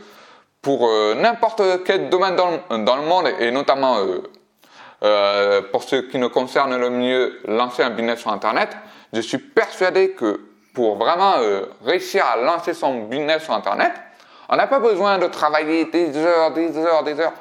pour 0.68 0.86
euh, 0.86 1.14
n'importe 1.14 1.62
quel 1.86 2.10
domaine 2.10 2.36
dans 2.36 2.96
le, 2.96 3.02
monde, 3.02 3.26
et 3.40 3.50
notamment 3.50 3.96
euh, 5.02 5.62
pour 5.72 5.82
ce 5.82 5.96
qui 5.96 6.18
nous 6.18 6.28
concerne 6.28 6.76
le 6.76 6.90
mieux, 6.90 7.40
lancer 7.46 7.82
un 7.82 7.88
business 7.88 8.20
sur 8.20 8.30
Internet, 8.30 8.76
je 9.14 9.22
suis 9.22 9.38
persuadé 9.38 10.10
que 10.10 10.42
pour 10.74 10.96
vraiment 10.96 11.36
euh, 11.38 11.62
réussir 11.86 12.22
à 12.26 12.36
lancer 12.36 12.74
son 12.74 13.04
business 13.04 13.44
sur 13.44 13.54
Internet, 13.54 13.92
on 14.50 14.56
n'a 14.56 14.66
pas 14.66 14.78
besoin 14.78 15.16
de 15.16 15.26
travailler 15.28 15.86
des 15.86 16.14
heures, 16.18 16.52
des 16.52 16.76
heures, 16.76 17.02
des 17.02 17.18
heures. 17.18 17.32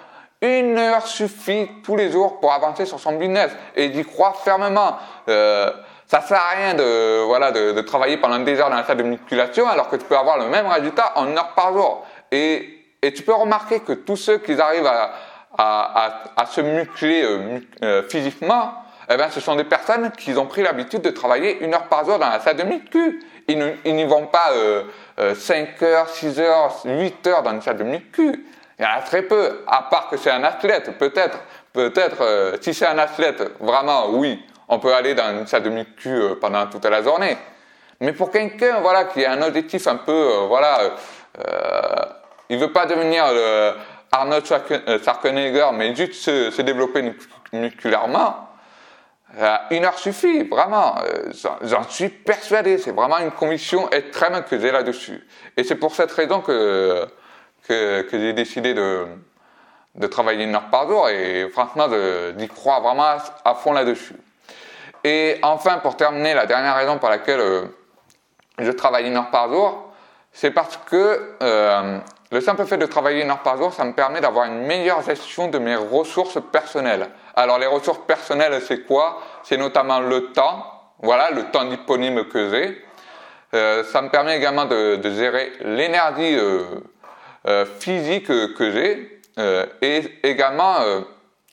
Une 0.42 0.78
heure 0.78 1.06
suffit 1.06 1.70
tous 1.84 1.98
les 1.98 2.10
jours 2.10 2.40
pour 2.40 2.54
avancer 2.54 2.86
sur 2.86 3.02
son 3.02 3.18
business 3.18 3.52
et 3.76 3.90
d'y 3.90 4.06
croire 4.06 4.38
fermement. 4.38 4.96
Euh, 5.28 5.70
ça 6.06 6.22
sert 6.22 6.40
à 6.40 6.56
rien 6.56 6.76
de 6.76 7.26
voilà 7.26 7.52
de, 7.52 7.82
travailler 7.82 8.16
pendant 8.16 8.40
des 8.40 8.58
heures 8.58 8.70
dans 8.70 8.78
la 8.78 8.86
salle 8.86 8.96
de 8.96 9.04
musculation 9.04 9.68
alors 9.68 9.90
que 9.90 9.98
tu 9.98 10.06
peux 10.06 10.16
avoir 10.16 10.38
le 10.38 10.46
même 10.46 10.68
résultat 10.68 11.12
en 11.16 11.28
une 11.28 11.38
heure 11.38 11.54
par 11.56 11.74
jour. 11.74 12.06
Et, 12.32 12.77
et 13.02 13.14
tu 13.14 13.24
peux 13.24 13.34
remarquer 13.34 13.80
que 13.82 13.94
tous 13.94 14.16
ceux 14.16 14.38
qui 14.40 14.60
arrivent 14.60 14.88
à, 14.88 15.14
à, 15.58 16.06
à, 16.06 16.42
à 16.42 16.46
se 16.46 16.62
muscler 16.62 17.24
euh, 17.24 17.60
euh, 17.84 18.04
physiquement, 18.10 18.74
eh 19.10 19.16
ben, 19.16 19.30
ce 19.30 19.40
sont 19.40 19.56
des 19.56 19.64
personnes 19.64 20.12
qui 20.12 20.34
ont 20.38 20.46
pris 20.46 20.64
l'habitude 20.64 21.02
de 21.02 21.12
travailler 21.12 21.64
une 21.64 21.74
heure 21.74 21.88
par 21.88 22.04
jour 22.04 22.20
dans 22.20 22.30
la 22.30 22.40
salle 22.42 22.58
de 22.58 22.64
muscu. 22.64 23.24
Ils 23.48 23.96
n'y 23.96 24.04
vont 24.04 24.28
pas 24.28 24.52
euh, 24.52 24.84
5 25.34 25.82
euh, 25.82 25.86
heures, 25.86 26.10
6 26.10 26.40
heures, 26.40 26.76
8 26.84 27.28
heures 27.28 27.44
dans 27.44 27.52
une 27.52 27.62
salle 27.62 27.78
de 27.78 27.86
muscu. 27.86 28.46
Il 28.78 28.84
y 28.84 28.86
en 28.86 28.98
a 28.98 29.02
très 29.02 29.22
peu, 29.22 29.64
à 29.66 29.84
part 29.84 30.10
que 30.10 30.18
c'est 30.18 30.30
un 30.30 30.44
athlète, 30.44 30.98
peut-être. 30.98 31.40
Peut-être, 31.72 32.18
euh, 32.22 32.58
si 32.60 32.74
c'est 32.74 32.86
un 32.86 32.98
athlète, 32.98 33.42
vraiment, 33.62 34.10
oui, 34.10 34.46
on 34.68 34.80
peut 34.80 34.94
aller 34.94 35.16
dans 35.16 35.32
une 35.40 35.48
salle 35.48 35.64
de 35.64 35.70
muscu 35.70 36.20
pendant 36.42 36.68
toute 36.68 36.84
la 36.86 37.02
journée. 37.02 37.38
Mais 38.02 38.12
pour 38.12 38.30
quelqu'un, 38.30 38.82
voilà, 38.82 39.06
qui 39.06 39.24
a 39.24 39.32
un 39.32 39.42
objectif 39.42 39.88
un 39.88 39.96
peu, 39.96 40.46
voilà, 40.48 40.80
il 42.50 42.58
veut 42.58 42.72
pas 42.72 42.86
devenir 42.86 43.26
le, 43.34 43.74
Arnold 44.12 44.44
euh, 44.72 45.00
Schwarzenegger, 45.04 45.68
mais 45.74 45.96
juste 45.96 46.14
se, 46.14 46.62
développer 46.62 47.14
musculairement, 47.54 48.50
euh, 49.38 49.58
une 49.72 49.86
heure 49.86 49.98
suffit, 49.98 50.44
vraiment. 50.44 50.96
Euh, 51.00 51.32
j'en 51.62 51.84
suis 51.84 52.10
persuadé. 52.10 52.78
C'est 52.78 52.92
vraiment 52.92 53.20
une 53.20 53.32
conviction 53.32 53.90
extrême 53.90 54.44
que 54.50 54.60
j'ai 54.60 54.72
là-dessus. 54.72 55.28
Et 55.56 55.64
c'est 55.64 55.76
pour 55.76 55.94
cette 55.94 56.12
raison 56.12 56.42
que, 56.42 57.06
que, 57.68 58.08
j'ai 58.12 58.34
décidé 58.34 58.74
de, 58.74 59.06
de 59.96 60.08
travailler 60.08 60.46
une 60.46 60.56
heure 60.56 60.70
par 60.70 60.88
jour 60.88 61.10
et 61.10 61.50
franchement 61.50 61.88
d'y 62.36 62.48
croire 62.48 62.82
vraiment 62.82 63.18
à, 63.44 63.56
fond 63.56 63.74
là-dessus. 63.74 64.16
Et 65.04 65.38
enfin, 65.44 65.78
pour 65.80 65.98
terminer, 65.98 66.34
la 66.34 66.46
dernière 66.46 66.76
raison 66.76 66.98
pour 66.98 67.10
laquelle 67.10 67.70
je 68.58 68.72
travaille 68.72 69.08
une 69.08 69.18
heure 69.18 69.30
par 69.30 69.52
jour, 69.52 69.92
c'est 70.32 70.52
parce 70.52 70.78
que 70.78 71.36
le 72.32 72.42
simple 72.42 72.66
fait 72.66 72.78
de 72.78 72.86
travailler 72.86 73.24
une 73.24 73.30
heure 73.30 73.42
par 73.42 73.58
jour, 73.58 73.74
ça 73.74 73.86
me 73.86 73.94
permet 73.94 74.20
d'avoir 74.20 74.46
une 74.46 74.66
meilleure 74.66 75.02
gestion 75.02 75.48
de 75.48 75.60
mes 75.60 75.76
ressources 75.76 76.40
personnelles. 76.52 77.08
Alors 77.36 77.58
les 77.58 77.68
ressources 77.68 78.02
personnelles, 78.06 78.62
c'est 78.62 78.86
quoi? 78.86 79.22
C'est 79.44 79.56
notamment 79.56 80.00
le 80.02 80.34
temps, 80.34 80.66
voilà, 81.00 81.32
le 81.32 81.44
temps 81.52 81.64
disponible 81.66 82.28
que 82.28 82.50
j'ai. 82.50 82.84
Euh, 83.54 83.84
ça 83.86 84.02
me 84.02 84.10
permet 84.10 84.36
également 84.38 84.66
de, 84.66 85.00
gérer 85.04 85.54
l'énergie 85.62 86.36
euh, 86.36 86.64
euh, 87.48 87.66
physique 87.66 88.28
que 88.28 88.72
j'ai 88.72 89.22
et 89.82 90.02
également 90.24 90.78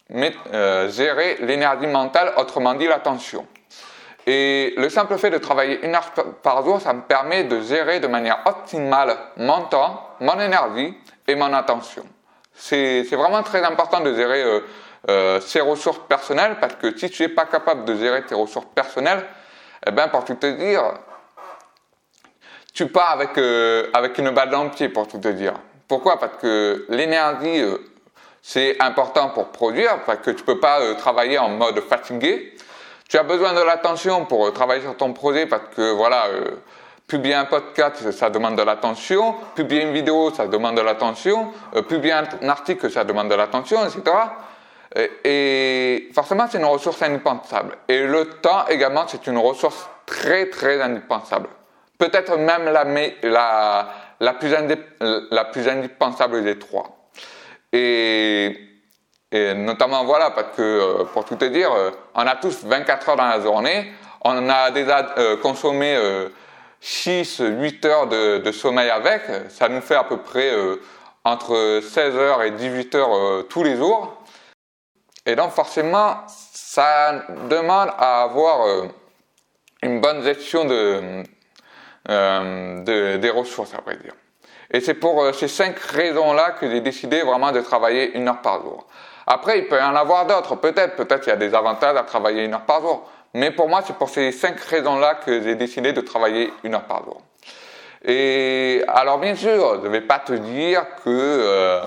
gérer 0.09 1.37
l'énergie 1.43 1.87
mentale, 1.87 2.33
autrement 2.39 2.73
dit 2.73 2.87
l'attention. 2.87 3.47
Et 4.27 4.75
le 4.77 4.89
simple 4.89 5.19
fait 5.19 5.31
de 5.31 5.39
travailler 5.39 5.85
une 5.85 5.95
heure 5.95 6.11
par 6.43 6.65
jour, 6.65 6.81
ça 6.81 6.93
me 6.93 7.03
permet 7.03 7.45
de 7.45 7.61
gérer 7.61 8.01
de 8.01 8.07
manière 8.07 8.41
optimale 8.47 9.17
mon 9.37 9.63
temps, 9.63 10.09
mon 10.21 10.41
énergie 10.41 10.97
et 11.29 11.35
mon 11.35 11.53
attention. 11.53 12.05
C'est 12.55 13.03
vraiment 13.13 13.43
très 13.43 13.63
important 13.63 14.01
de 14.01 14.15
gérer 14.15 14.63
euh, 15.11 15.41
ses 15.41 15.61
ressources 15.61 16.01
personnelles 16.09 16.57
parce 16.61 16.77
que 16.77 16.97
si 16.97 17.11
tu 17.11 17.23
n'es 17.23 17.29
pas 17.29 17.45
capable 17.45 17.85
de 17.85 17.97
gérer 17.97 18.25
tes 18.25 18.35
ressources 18.35 18.69
personnelles, 18.75 19.25
eh 19.87 19.91
ben, 19.91 20.09
pour 20.09 20.25
tout 20.25 20.37
te 20.37 20.47
dire, 20.47 20.83
tu 22.75 22.89
pars 22.89 23.13
avec, 23.13 23.39
euh, 23.39 23.89
avec 23.93 24.19
une 24.19 24.31
balle 24.31 24.51
dans 24.51 24.65
le 24.65 24.71
pied, 24.71 24.89
pour 24.89 25.07
tout 25.07 25.19
te 25.19 25.29
dire. 25.29 25.55
Pourquoi? 25.87 26.19
Parce 26.19 26.39
que 26.39 26.87
l'énergie, 26.89 27.61
euh, 27.61 27.79
c'est 28.43 28.83
important 28.83 29.29
pour 29.29 29.49
produire, 29.49 30.01
parce 30.05 30.19
que 30.19 30.31
tu 30.33 30.41
ne 30.43 30.47
peux 30.47 30.59
pas 30.59 30.81
euh, 30.81 30.95
travailler 30.95 31.39
en 31.39 31.51
mode 31.51 31.81
fatigué. 31.81 32.55
Tu 33.09 33.19
as 33.19 33.23
besoin 33.23 33.53
de 33.53 33.61
l'attention 33.61 34.25
pour 34.25 34.53
travailler 34.53 34.83
sur 34.83 34.97
ton 34.97 35.13
projet, 35.13 35.47
parce 35.47 35.75
que 35.77 35.93
voilà, 35.93 36.25
publier 37.07 37.35
un 37.35 37.45
podcast, 37.45 38.11
ça 38.13 38.31
demande 38.31 38.57
de 38.57 38.63
l'attention. 38.63 39.35
Publier 39.55 39.83
une 39.83 39.93
vidéo, 39.93 40.33
ça 40.33 40.47
demande 40.47 40.77
de 40.77 40.81
l'attention. 40.81 41.53
publier 41.89 42.13
un 42.13 42.49
article, 42.49 42.91
ça 42.91 43.05
demande 43.05 43.29
de 43.29 43.35
l'attention, 43.35 43.79
etc. 43.85 44.03
Et 45.25 46.09
forcément, 46.15 46.47
c'est 46.51 46.59
une 46.59 46.65
ressource 46.65 47.03
indispensable. 47.03 47.77
Et 47.89 48.07
le 48.07 48.27
temps 48.41 48.67
également, 48.69 49.05
c'est 49.07 49.27
une 49.27 49.39
ressource 49.39 49.89
très, 50.07 50.49
très 50.49 50.81
indispensable 50.81 51.49
peut-être 51.99 52.37
même 52.37 52.65
la, 52.65 52.85
la, 53.23 53.89
la, 54.21 54.33
plus 54.35 54.55
la 55.31 55.45
plus 55.47 55.69
indispensable 55.69 56.45
des 56.45 56.59
trois. 56.59 57.09
Et, 57.73 58.57
et, 59.35 59.53
notamment, 59.53 60.05
voilà, 60.05 60.31
parce 60.31 60.57
que 60.57 60.63
euh, 60.63 61.05
pour 61.13 61.25
tout 61.25 61.35
te 61.35 61.45
dire, 61.47 61.73
euh, 61.73 61.91
on 62.15 62.25
a 62.25 62.37
tous 62.37 62.65
24 62.65 63.09
heures 63.09 63.17
dans 63.17 63.27
la 63.27 63.41
journée, 63.41 63.93
on 64.25 64.49
a 64.49 64.71
déjà 64.71 65.13
euh, 65.19 65.37
consommé 65.39 65.99
6, 66.81 67.43
8 67.45 67.85
heures 67.85 68.07
de, 68.07 68.53
sommeil 68.53 68.91
avec, 68.91 69.23
ça 69.49 69.69
nous 69.69 69.81
fait 69.81 69.97
à 69.97 70.05
peu 70.05 70.19
près 70.19 70.53
entre 71.25 71.81
16 71.83 72.15
heures 72.15 72.43
et 72.43 72.53
18 72.53 72.95
heures 72.95 73.45
tous 73.49 73.65
les 73.65 73.77
jours. 73.77 74.23
Et 75.27 75.35
donc 75.35 75.51
forcément, 75.51 76.19
ça 76.29 77.25
demande 77.51 77.91
à 77.99 78.23
avoir 78.23 78.87
une 79.83 80.01
bonne 80.01 80.23
gestion 80.23 80.65
de, 80.65 81.25
des 82.07 83.31
ressources, 83.31 83.75
à 83.75 83.81
vrai 83.81 83.97
dire. 83.97 84.15
Et 84.71 84.81
c'est 84.81 84.95
pour 84.95 85.35
ces 85.35 85.49
cinq 85.49 85.79
raisons-là 85.79 86.53
que 86.53 86.71
j'ai 86.71 86.81
décidé 86.81 87.23
vraiment 87.23 87.53
de 87.53 87.61
travailler 87.61 88.17
une 88.17 88.29
heure 88.29 88.41
par 88.41 88.63
jour. 88.63 88.87
Après, 89.27 89.59
il 89.59 89.69
peut 89.69 89.79
y 89.79 89.83
en 89.83 89.95
avoir 89.97 90.27
d'autres, 90.27 90.57
peut-être, 90.57 90.97
peut-être 90.97 91.27
il 91.27 91.31
y 91.31 91.33
a 91.33 91.37
des 91.37 91.55
avantages 91.55 91.97
à 91.97 92.03
travailler 92.03 92.45
une 92.45 92.55
heure 92.55 92.65
par 92.67 92.81
jour. 92.81 93.09
Mais 93.33 93.51
pour 93.51 93.69
moi, 93.69 93.83
c'est 93.85 93.97
pour 93.97 94.09
ces 94.09 94.33
cinq 94.33 94.61
raisons-là 94.61 95.17
que 95.17 95.43
j'ai 95.43 95.55
décidé 95.55 95.93
de 95.93 96.01
travailler 96.01 96.53
une 96.63 96.75
heure 96.75 96.85
par 96.85 97.05
jour. 97.05 97.21
Et 98.05 98.85
alors, 98.89 99.19
bien 99.19 99.35
sûr, 99.35 99.81
je 99.83 99.87
ne 99.87 99.93
vais 99.93 100.03
pas 100.03 100.19
te 100.19 100.35
dire 100.35 100.85
que 101.05 101.09
euh, 101.09 101.81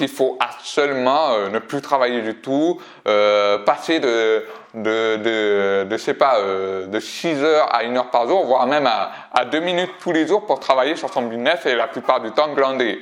qu'il 0.00 0.08
faut 0.08 0.38
seulement 0.62 1.32
euh, 1.32 1.50
ne 1.50 1.58
plus 1.58 1.82
travailler 1.82 2.22
du 2.22 2.36
tout, 2.36 2.80
euh, 3.06 3.58
passer 3.58 4.00
de, 4.00 4.46
de, 4.72 5.16
de, 5.16 5.84
de, 5.84 5.96
sais 5.98 6.14
pas, 6.14 6.38
euh, 6.38 6.86
de 6.86 7.00
6 7.00 7.44
heures 7.44 7.68
à 7.74 7.84
1 7.84 7.96
heure 7.96 8.10
par 8.10 8.26
jour, 8.26 8.46
voire 8.46 8.66
même 8.66 8.86
à, 8.86 9.10
à 9.32 9.44
2 9.44 9.60
minutes 9.60 9.92
tous 10.00 10.12
les 10.12 10.26
jours 10.26 10.46
pour 10.46 10.58
travailler 10.58 10.96
sur 10.96 11.12
son 11.12 11.22
business 11.22 11.66
et 11.66 11.74
la 11.74 11.86
plupart 11.86 12.20
du 12.20 12.30
temps 12.30 12.48
glander. 12.54 12.98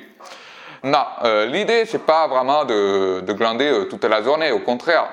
Non, 0.84 1.04
euh, 1.24 1.46
l'idée 1.46 1.84
c'est 1.86 2.04
pas 2.04 2.26
vraiment 2.28 2.64
de, 2.64 3.20
de 3.20 3.32
glander 3.32 3.70
euh, 3.70 3.84
toute 3.84 4.04
la 4.04 4.22
journée, 4.22 4.52
au 4.52 4.60
contraire. 4.60 5.08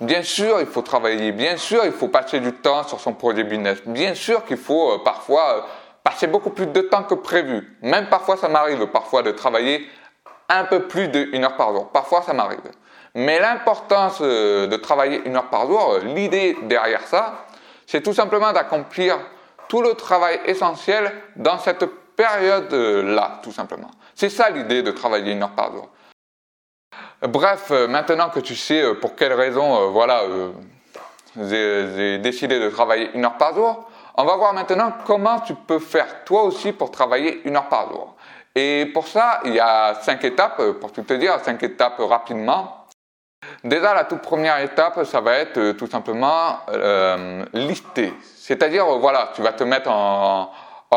Bien 0.00 0.22
sûr, 0.22 0.60
il 0.60 0.66
faut 0.66 0.82
travailler, 0.82 1.32
bien 1.32 1.56
sûr, 1.56 1.80
il 1.86 1.92
faut 1.92 2.08
passer 2.08 2.40
du 2.40 2.52
temps 2.52 2.82
sur 2.86 3.00
son 3.00 3.14
projet 3.14 3.44
business, 3.44 3.78
bien 3.86 4.14
sûr 4.14 4.44
qu'il 4.44 4.58
faut 4.58 4.92
euh, 4.92 4.98
parfois 5.02 5.66
passer 6.04 6.26
beaucoup 6.26 6.50
plus 6.50 6.66
de 6.66 6.82
temps 6.82 7.02
que 7.02 7.14
prévu. 7.14 7.76
Même 7.80 8.08
parfois, 8.08 8.36
ça 8.36 8.48
m'arrive 8.48 8.86
parfois 8.88 9.22
de 9.22 9.30
travailler 9.30 9.88
un 10.48 10.64
peu 10.64 10.80
plus 10.86 11.08
d'une 11.08 11.44
heure 11.44 11.56
par 11.56 11.72
jour. 11.72 11.88
Parfois, 11.88 12.22
ça 12.22 12.32
m'arrive. 12.32 12.60
Mais 13.14 13.40
l'importance 13.40 14.18
euh, 14.20 14.66
de 14.66 14.76
travailler 14.76 15.22
une 15.24 15.36
heure 15.36 15.48
par 15.48 15.66
jour, 15.66 15.94
euh, 15.94 16.00
l'idée 16.00 16.56
derrière 16.64 17.00
ça, 17.06 17.46
c'est 17.86 18.02
tout 18.02 18.12
simplement 18.12 18.52
d'accomplir 18.52 19.16
tout 19.68 19.80
le 19.80 19.94
travail 19.94 20.38
essentiel 20.44 21.10
dans 21.36 21.58
cette 21.58 21.86
période-là, 22.14 23.40
tout 23.42 23.52
simplement. 23.52 23.90
C'est 24.16 24.30
ça 24.30 24.50
l'idée 24.50 24.82
de 24.82 24.90
travailler 24.90 25.32
une 25.32 25.42
heure 25.42 25.54
par 25.54 25.72
jour. 25.72 25.88
Bref, 27.22 27.68
euh, 27.70 27.86
maintenant 27.86 28.30
que 28.30 28.40
tu 28.40 28.56
sais 28.56 28.94
pour 28.96 29.14
quelles 29.14 29.34
raisons, 29.34 29.90
voilà, 29.92 30.22
j'ai 31.36 32.18
décidé 32.18 32.58
de 32.58 32.68
travailler 32.70 33.10
une 33.14 33.24
heure 33.24 33.36
par 33.36 33.54
jour, 33.54 33.88
on 34.16 34.24
va 34.24 34.36
voir 34.36 34.54
maintenant 34.54 34.92
comment 35.04 35.40
tu 35.40 35.54
peux 35.54 35.78
faire 35.78 36.24
toi 36.24 36.42
aussi 36.44 36.72
pour 36.72 36.90
travailler 36.90 37.42
une 37.46 37.56
heure 37.56 37.68
par 37.68 37.90
jour. 37.90 38.16
Et 38.54 38.86
pour 38.94 39.06
ça, 39.06 39.40
il 39.44 39.52
y 39.52 39.60
a 39.60 39.94
cinq 40.00 40.24
étapes, 40.24 40.62
pour 40.80 40.90
tout 40.90 41.02
te 41.02 41.12
dire, 41.12 41.38
cinq 41.44 41.62
étapes 41.62 41.98
rapidement. 41.98 42.86
Déjà, 43.62 43.92
la 43.92 44.04
toute 44.04 44.22
première 44.22 44.58
étape, 44.60 45.04
ça 45.04 45.20
va 45.20 45.34
être 45.34 45.58
euh, 45.58 45.72
tout 45.74 45.86
simplement 45.86 46.60
euh, 46.70 47.44
lister. 47.52 48.14
C'est-à-dire, 48.22 48.86
voilà, 48.98 49.30
tu 49.34 49.42
vas 49.42 49.52
te 49.52 49.64
mettre 49.64 49.90
en, 49.90 50.50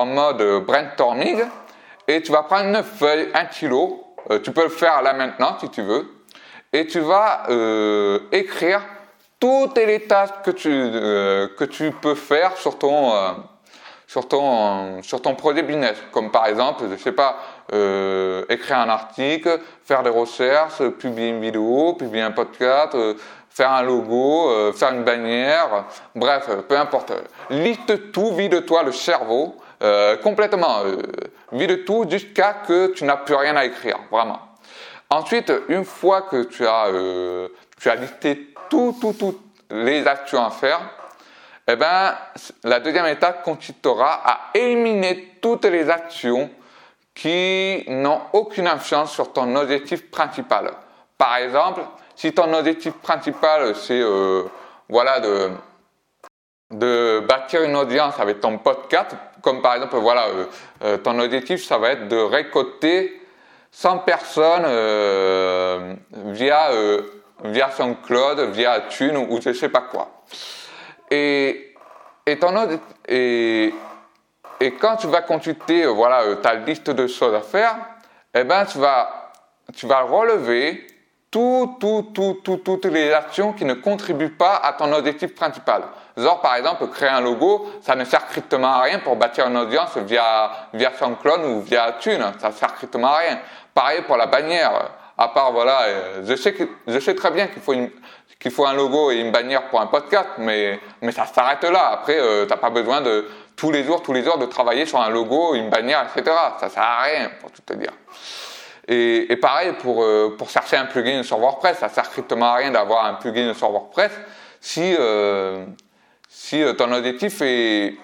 mode 0.06 0.64
brainstorming 0.66 1.44
et 2.10 2.24
tu 2.24 2.32
vas 2.32 2.42
prendre 2.42 2.76
une 2.76 2.84
feuille, 2.84 3.30
un 3.36 3.46
kilo. 3.46 4.04
Euh, 4.32 4.40
tu 4.40 4.52
peux 4.52 4.64
le 4.64 4.70
faire 4.70 5.04
là 5.04 5.14
maintenant 5.14 5.58
si 5.60 5.70
tu 5.70 5.84
veux. 5.84 6.08
Et 6.74 6.88
tu 6.88 7.00
vas 7.02 7.44
euh, 7.50 8.20
écrire 8.32 8.82
toutes 9.40 9.78
les 9.78 10.08
tâches 10.08 10.32
que 10.44 10.50
tu, 10.50 10.70
euh, 10.72 11.48
que 11.56 11.66
tu 11.66 11.92
peux 11.92 12.16
faire 12.16 12.58
sur 12.58 12.80
ton 12.80 13.14
sur 14.08 14.28
ton, 14.28 15.04
sur 15.04 15.22
ton 15.22 15.36
projet 15.36 15.62
business, 15.62 15.96
comme 16.12 16.32
par 16.32 16.48
exemple, 16.48 16.86
je 16.90 16.96
sais 16.96 17.12
pas, 17.12 17.38
écrire 18.50 18.80
un 18.80 18.90
article, 18.90 19.60
faire 19.84 20.02
des 20.02 20.10
recherches, 20.10 20.82
publier 20.98 21.30
une 21.30 21.40
vidéo, 21.40 21.94
publier 21.94 22.24
un 22.24 22.32
podcast, 22.32 22.98
faire 23.52 23.72
un 23.72 23.84
logo, 23.84 24.74
faire 24.74 24.94
une 24.94 25.04
bannière, 25.04 25.86
bref, 26.16 26.50
peu 26.68 26.76
importe. 26.76 27.14
Liste 27.52 28.12
tout, 28.12 28.34
vide-toi 28.34 28.82
le 28.82 28.92
cerveau, 28.92 29.56
euh, 29.82 30.18
complètement, 30.18 30.84
vide 31.52 31.86
tout 31.86 32.06
jusqu'à 32.10 32.54
que 32.68 32.88
tu 32.88 33.04
n'as 33.06 33.18
plus 33.18 33.36
rien 33.36 33.56
à 33.56 33.66
écrire, 33.66 34.00
vraiment. 34.12 34.40
Ensuite, 35.10 35.52
une 35.70 35.86
fois 35.86 36.24
que 36.24 36.44
tu 36.44 36.68
as, 36.68 36.88
tu 37.80 37.90
as 37.90 37.96
listé 37.96 38.54
tout, 38.70 38.96
tout, 39.00 39.14
toutes 39.14 39.42
les 39.72 40.06
actions 40.06 40.46
à 40.46 40.52
faire, 40.52 40.82
eh 41.72 41.76
ben, 41.76 42.16
la 42.64 42.80
deuxième 42.80 43.06
étape 43.06 43.44
consistera 43.44 44.22
à 44.26 44.40
éliminer 44.56 45.38
toutes 45.42 45.66
les 45.66 45.90
actions 45.90 46.50
qui 47.14 47.84
n'ont 47.88 48.22
aucune 48.34 48.68
influence 48.68 49.12
sur 49.12 49.32
ton 49.34 49.56
objectif 49.56 50.10
principal. 50.10 50.72
Par 51.18 51.36
exemple, 51.38 51.82
si 52.16 52.34
ton 52.34 52.52
objectif 52.54 52.94
principal 52.94 53.76
c'est 53.76 54.02
euh, 54.02 54.44
voilà 54.88 55.20
de 55.20 55.52
de 56.72 57.24
bâtir 57.28 57.64
une 57.64 57.76
audience 57.76 58.20
avec 58.20 58.40
ton 58.40 58.58
podcast, 58.58 59.16
comme 59.42 59.62
par 59.62 59.76
exemple 59.76 59.98
voilà 59.98 60.28
euh, 60.28 60.46
euh, 60.84 60.98
ton 60.98 61.20
objectif 61.20 61.66
ça 61.66 61.78
va 61.78 61.92
être 61.92 62.08
de 62.08 62.18
récolter 62.18 63.22
100 63.72 64.00
personnes 64.00 64.66
via 66.34 66.72
via 67.44 67.72
SoundCloud, 67.72 68.52
via 68.52 68.82
Thune 68.90 69.18
ou 69.18 69.40
je 69.42 69.54
sais 69.54 69.70
pas 69.70 69.82
quoi. 69.82 70.24
Et, 71.10 71.76
et, 72.26 72.38
et, 73.08 73.74
et 74.62 74.72
quand 74.74 74.98
tu 74.98 75.08
vas 75.08 75.22
consulter 75.22 75.84
euh, 75.84 75.90
voilà, 75.90 76.22
euh, 76.24 76.36
ta 76.36 76.56
liste 76.56 76.90
de 76.90 77.08
choses 77.08 77.34
à 77.34 77.42
faire, 77.42 77.76
eh 78.34 78.44
ben, 78.44 78.66
tu, 78.66 78.78
vas, 78.78 79.32
tu 79.76 79.88
vas 79.88 80.02
relever 80.02 80.86
tout, 81.32 81.78
tout, 81.80 82.12
tout, 82.14 82.42
toutes 82.44 82.86
les 82.86 83.12
actions 83.14 83.54
qui 83.54 83.66
ne 83.66 83.76
contribuent 83.76 84.36
pas 84.36 84.58
à 84.58 84.74
ton 84.74 84.92
objectif 84.92 85.34
principal. 85.34 85.84
Genre, 86.20 86.42
par 86.42 86.56
exemple, 86.56 86.88
créer 86.88 87.10
un 87.10 87.22
logo, 87.22 87.70
ça 87.82 87.96
ne 87.96 88.04
sert 88.04 88.22
strictement 88.22 88.74
à 88.74 88.82
rien 88.82 89.00
pour 89.00 89.16
bâtir 89.16 89.48
une 89.48 89.58
audience 89.58 89.98
via, 89.98 90.52
via 90.74 90.92
SoundCloud 90.98 91.42
ou 91.46 91.62
via 91.62 91.94
Thune. 92.00 92.32
Ça 92.40 92.50
ne 92.50 92.54
sert 92.54 92.70
strictement 92.72 93.08
à 93.08 93.18
rien. 93.18 93.40
Pareil 93.74 94.02
pour 94.02 94.18
la 94.18 94.28
bannière. 94.28 94.72
À 95.18 95.30
part, 95.30 95.52
voilà, 95.52 95.82
euh, 95.84 96.22
je 96.26 96.36
sais, 96.36 96.56
je 96.88 97.00
sais 97.00 97.14
très 97.14 97.32
bien 97.32 97.48
qu'il 97.48 97.62
faut 97.62 97.74
qu'il 98.40 98.52
faut 98.52 98.66
un 98.66 98.74
logo 98.74 99.12
et 99.12 99.16
une 99.16 99.32
bannière 99.32 99.68
pour 99.68 99.82
un 99.82 99.88
podcast, 99.88 100.30
mais, 100.38 100.80
mais 101.02 101.12
ça 101.12 101.26
s'arrête 101.26 101.64
là. 101.64 101.90
Après, 101.92 102.18
euh, 102.18 102.46
t'as 102.46 102.56
pas 102.56 102.70
besoin 102.70 103.02
de 103.02 103.28
tous 103.58 103.70
les 103.70 103.84
jours, 103.84 104.02
tous 104.02 104.14
les 104.14 104.24
jours 104.24 104.38
de 104.38 104.46
travailler 104.46 104.86
sur 104.86 105.02
un 105.02 105.10
logo, 105.10 105.56
une 105.56 105.70
bannière, 105.70 106.08
etc. 106.16 106.34
Ça 106.58 106.70
sert 106.70 106.82
à 106.82 107.02
rien, 107.02 107.32
pour 107.42 107.52
tout 107.52 107.62
te 107.62 107.74
dire. 107.74 107.92
Et, 108.88 109.36
pareil 109.36 109.74
pour, 109.74 110.04
euh, 110.04 110.36
pour 110.38 110.50
chercher 110.50 110.78
un 110.78 110.86
plugin 110.86 111.22
sur 111.22 111.38
WordPress, 111.38 111.78
ça 111.78 111.90
sert 111.90 112.06
strictement 112.06 112.54
à 112.54 112.56
rien 112.56 112.72
d'avoir 112.72 113.06
un 113.06 113.16
plugin 113.16 113.54
sur 113.54 113.70
WordPress 113.70 114.12
si, 114.62 114.96
euh, 114.98 115.66
si 116.30 116.64
euh, 116.64 116.74
ton 116.74 116.90
objectif 116.94 117.42
est, 117.42 117.98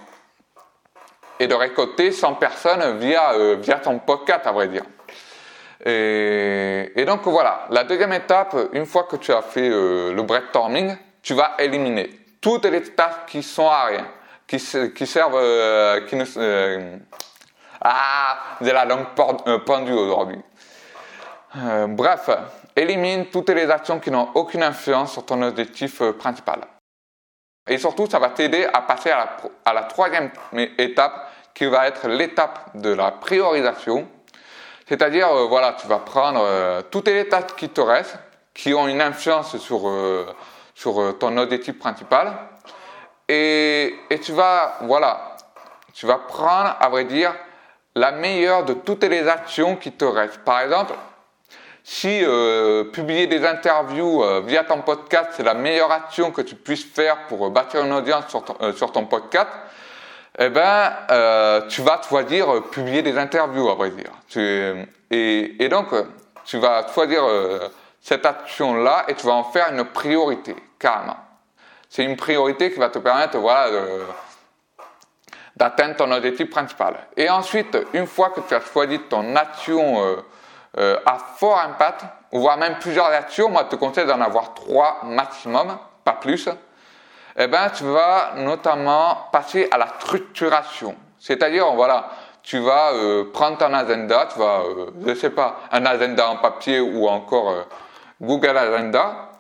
est, 1.39 1.47
de 1.47 1.53
récolter 1.55 2.11
100 2.11 2.33
personnes 2.33 2.97
via, 2.97 3.55
via 3.55 3.75
ton 3.75 3.99
podcast, 3.99 4.45
à 4.45 4.51
vrai 4.51 4.67
dire. 4.67 4.83
Et, 5.85 6.91
et, 6.95 7.05
donc 7.05 7.21
voilà, 7.23 7.67
la 7.69 7.85
deuxième 7.85 8.13
étape, 8.13 8.55
une 8.73 8.85
fois 8.85 9.03
que 9.03 9.15
tu 9.15 9.31
as 9.31 9.41
fait 9.41 9.69
le 9.69 10.21
brainstorming, 10.23 10.97
tu 11.21 11.33
vas 11.33 11.55
éliminer 11.59 12.09
toutes 12.41 12.65
les 12.65 12.81
tâches 12.81 13.25
qui 13.27 13.43
sont 13.43 13.67
à 13.67 13.85
rien, 13.85 14.07
qui, 14.47 14.57
qui 14.93 15.07
servent, 15.07 16.05
qui 16.07 16.15
ne, 16.15 16.25
ah, 17.87 18.39
j'ai 18.61 18.73
la 18.73 18.85
langue 18.85 19.05
pendue 19.63 19.93
aujourd'hui. 19.93 20.39
Euh, 21.57 21.87
bref, 21.87 22.29
élimine 22.75 23.27
toutes 23.27 23.49
les 23.49 23.69
actions 23.69 23.99
qui 23.99 24.11
n'ont 24.11 24.29
aucune 24.33 24.63
influence 24.63 25.13
sur 25.13 25.25
ton 25.25 25.41
objectif 25.41 26.01
euh, 26.01 26.11
principal. 26.11 26.61
Et 27.67 27.77
surtout, 27.77 28.07
ça 28.07 28.19
va 28.19 28.29
t'aider 28.29 28.67
à 28.71 28.81
passer 28.81 29.11
à 29.11 29.73
la, 29.73 29.83
troisième 29.83 30.29
étape 30.77 31.31
qui 31.53 31.65
va 31.65 31.87
être 31.87 32.07
l'étape 32.07 32.71
de 32.75 32.89
la 32.89 33.11
priorisation. 33.11 34.07
C'est-à-dire, 34.87 35.27
euh, 35.29 35.45
voilà, 35.47 35.73
tu 35.73 35.87
vas 35.87 35.99
prendre 35.99 36.81
toutes 36.91 37.07
les 37.07 37.27
tâches 37.27 37.55
qui 37.57 37.69
te 37.69 37.81
restent, 37.81 38.19
qui 38.53 38.73
ont 38.73 38.87
une 38.87 39.01
influence 39.01 39.57
sur, 39.57 39.91
sur 40.75 41.17
ton 41.17 41.37
objectif 41.37 41.79
principal, 41.79 42.33
et, 43.27 43.95
et 44.09 44.19
tu 44.19 44.31
vas, 44.31 44.77
voilà, 44.81 45.35
tu 45.93 46.05
vas 46.05 46.19
prendre, 46.19 46.75
à 46.79 46.89
vrai 46.89 47.05
dire, 47.05 47.33
la 47.95 48.11
meilleure 48.11 48.65
de 48.65 48.73
toutes 48.73 49.05
les 49.05 49.27
actions 49.27 49.77
qui 49.77 49.91
te 49.91 50.05
restent. 50.05 50.39
Par 50.39 50.59
exemple, 50.59 50.93
si 51.87 52.25
euh, 52.25 52.85
publier 52.85 53.27
des 53.27 53.45
interviews 53.45 54.23
euh, 54.23 54.41
via 54.43 54.63
ton 54.63 54.81
podcast, 54.81 55.29
c'est 55.33 55.43
la 55.43 55.53
meilleure 55.53 55.91
action 55.91 56.31
que 56.31 56.41
tu 56.41 56.55
puisses 56.55 56.83
faire 56.83 57.27
pour 57.27 57.45
euh, 57.45 57.49
bâtir 57.51 57.85
une 57.85 57.93
audience 57.93 58.27
sur 58.27 58.43
ton, 58.43 58.73
sur 58.73 58.91
ton 58.91 59.05
podcast, 59.05 59.49
eh 60.39 60.49
ben, 60.49 60.91
tu 61.69 61.81
vas 61.81 62.01
choisir 62.09 62.63
publier 62.71 63.03
des 63.03 63.17
interviews, 63.17 63.69
à 63.69 63.75
vrai 63.75 63.91
dire. 63.91 64.11
et, 65.11 65.63
et, 65.63 65.69
donc, 65.69 65.87
tu 66.43 66.57
vas 66.57 66.87
choisir 66.93 67.23
cette 68.01 68.25
action-là 68.25 69.05
et 69.07 69.13
tu 69.13 69.25
vas 69.27 69.33
en 69.33 69.45
faire 69.45 69.71
une 69.71 69.85
priorité, 69.85 70.53
carrément. 70.77 71.15
C'est 71.87 72.03
une 72.03 72.17
priorité 72.17 72.69
qui 72.73 72.79
va 72.79 72.89
te 72.89 72.99
permettre, 72.99 73.37
voilà, 73.37 73.69
d'atteindre 75.55 75.95
ton 75.95 76.11
objectif 76.11 76.49
principal. 76.49 76.95
Et 77.15 77.29
ensuite, 77.29 77.77
une 77.93 78.07
fois 78.07 78.29
que 78.29 78.41
tu 78.41 78.53
as 78.53 78.61
choisi 78.61 78.99
ton 79.09 79.35
action 79.35 80.03
euh, 80.03 80.15
à 80.77 81.17
fort 81.37 81.59
impact, 81.59 82.05
voire 82.31 82.57
même 82.57 82.75
plusieurs 82.79 83.07
actions, 83.07 83.49
moi 83.49 83.63
je 83.63 83.75
te 83.75 83.79
conseille 83.79 84.05
d'en 84.05 84.19
avoir 84.19 84.53
trois 84.53 84.99
maximum, 85.03 85.77
pas 86.03 86.13
plus, 86.13 86.49
eh 87.37 87.47
ben, 87.47 87.69
tu 87.69 87.83
vas 87.83 88.33
notamment 88.37 89.27
passer 89.31 89.67
à 89.71 89.77
la 89.77 89.87
structuration. 89.99 90.95
C'est-à-dire, 91.19 91.73
voilà, 91.73 92.09
tu 92.43 92.59
vas 92.59 92.93
euh, 92.93 93.31
prendre 93.31 93.57
ton 93.57 93.73
agenda, 93.73 94.27
tu 94.31 94.39
vas, 94.39 94.61
euh, 94.61 94.91
je 95.05 95.15
sais 95.15 95.31
pas, 95.31 95.57
un 95.71 95.85
agenda 95.85 96.29
en 96.29 96.37
papier 96.37 96.79
ou 96.79 97.07
encore 97.07 97.49
euh, 97.49 97.63
Google 98.21 98.57
Agenda. 98.57 99.31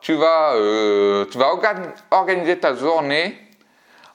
Tu 0.00 0.14
vas, 0.14 0.52
tu 1.28 1.38
vas 1.38 1.50
organiser 2.12 2.58
ta 2.60 2.72
journée 2.72 3.36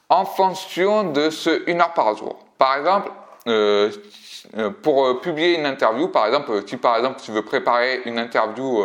en 0.08 0.24
fonction 0.24 1.04
de 1.04 1.28
ce 1.28 1.70
une 1.70 1.82
heure 1.82 1.92
par 1.92 2.16
jour. 2.16 2.38
Par 2.56 2.76
exemple, 2.76 3.10
euh, 3.46 4.70
pour 4.82 5.06
euh, 5.06 5.20
publier 5.20 5.58
une 5.58 5.64
interview, 5.64 6.08
par 6.08 6.26
exemple, 6.26 6.62
si 6.66 6.76
par 6.76 6.98
exemple 6.98 7.18
tu 7.22 7.32
veux 7.32 7.42
préparer 7.42 8.02
une 8.04 8.18
interview 8.18 8.82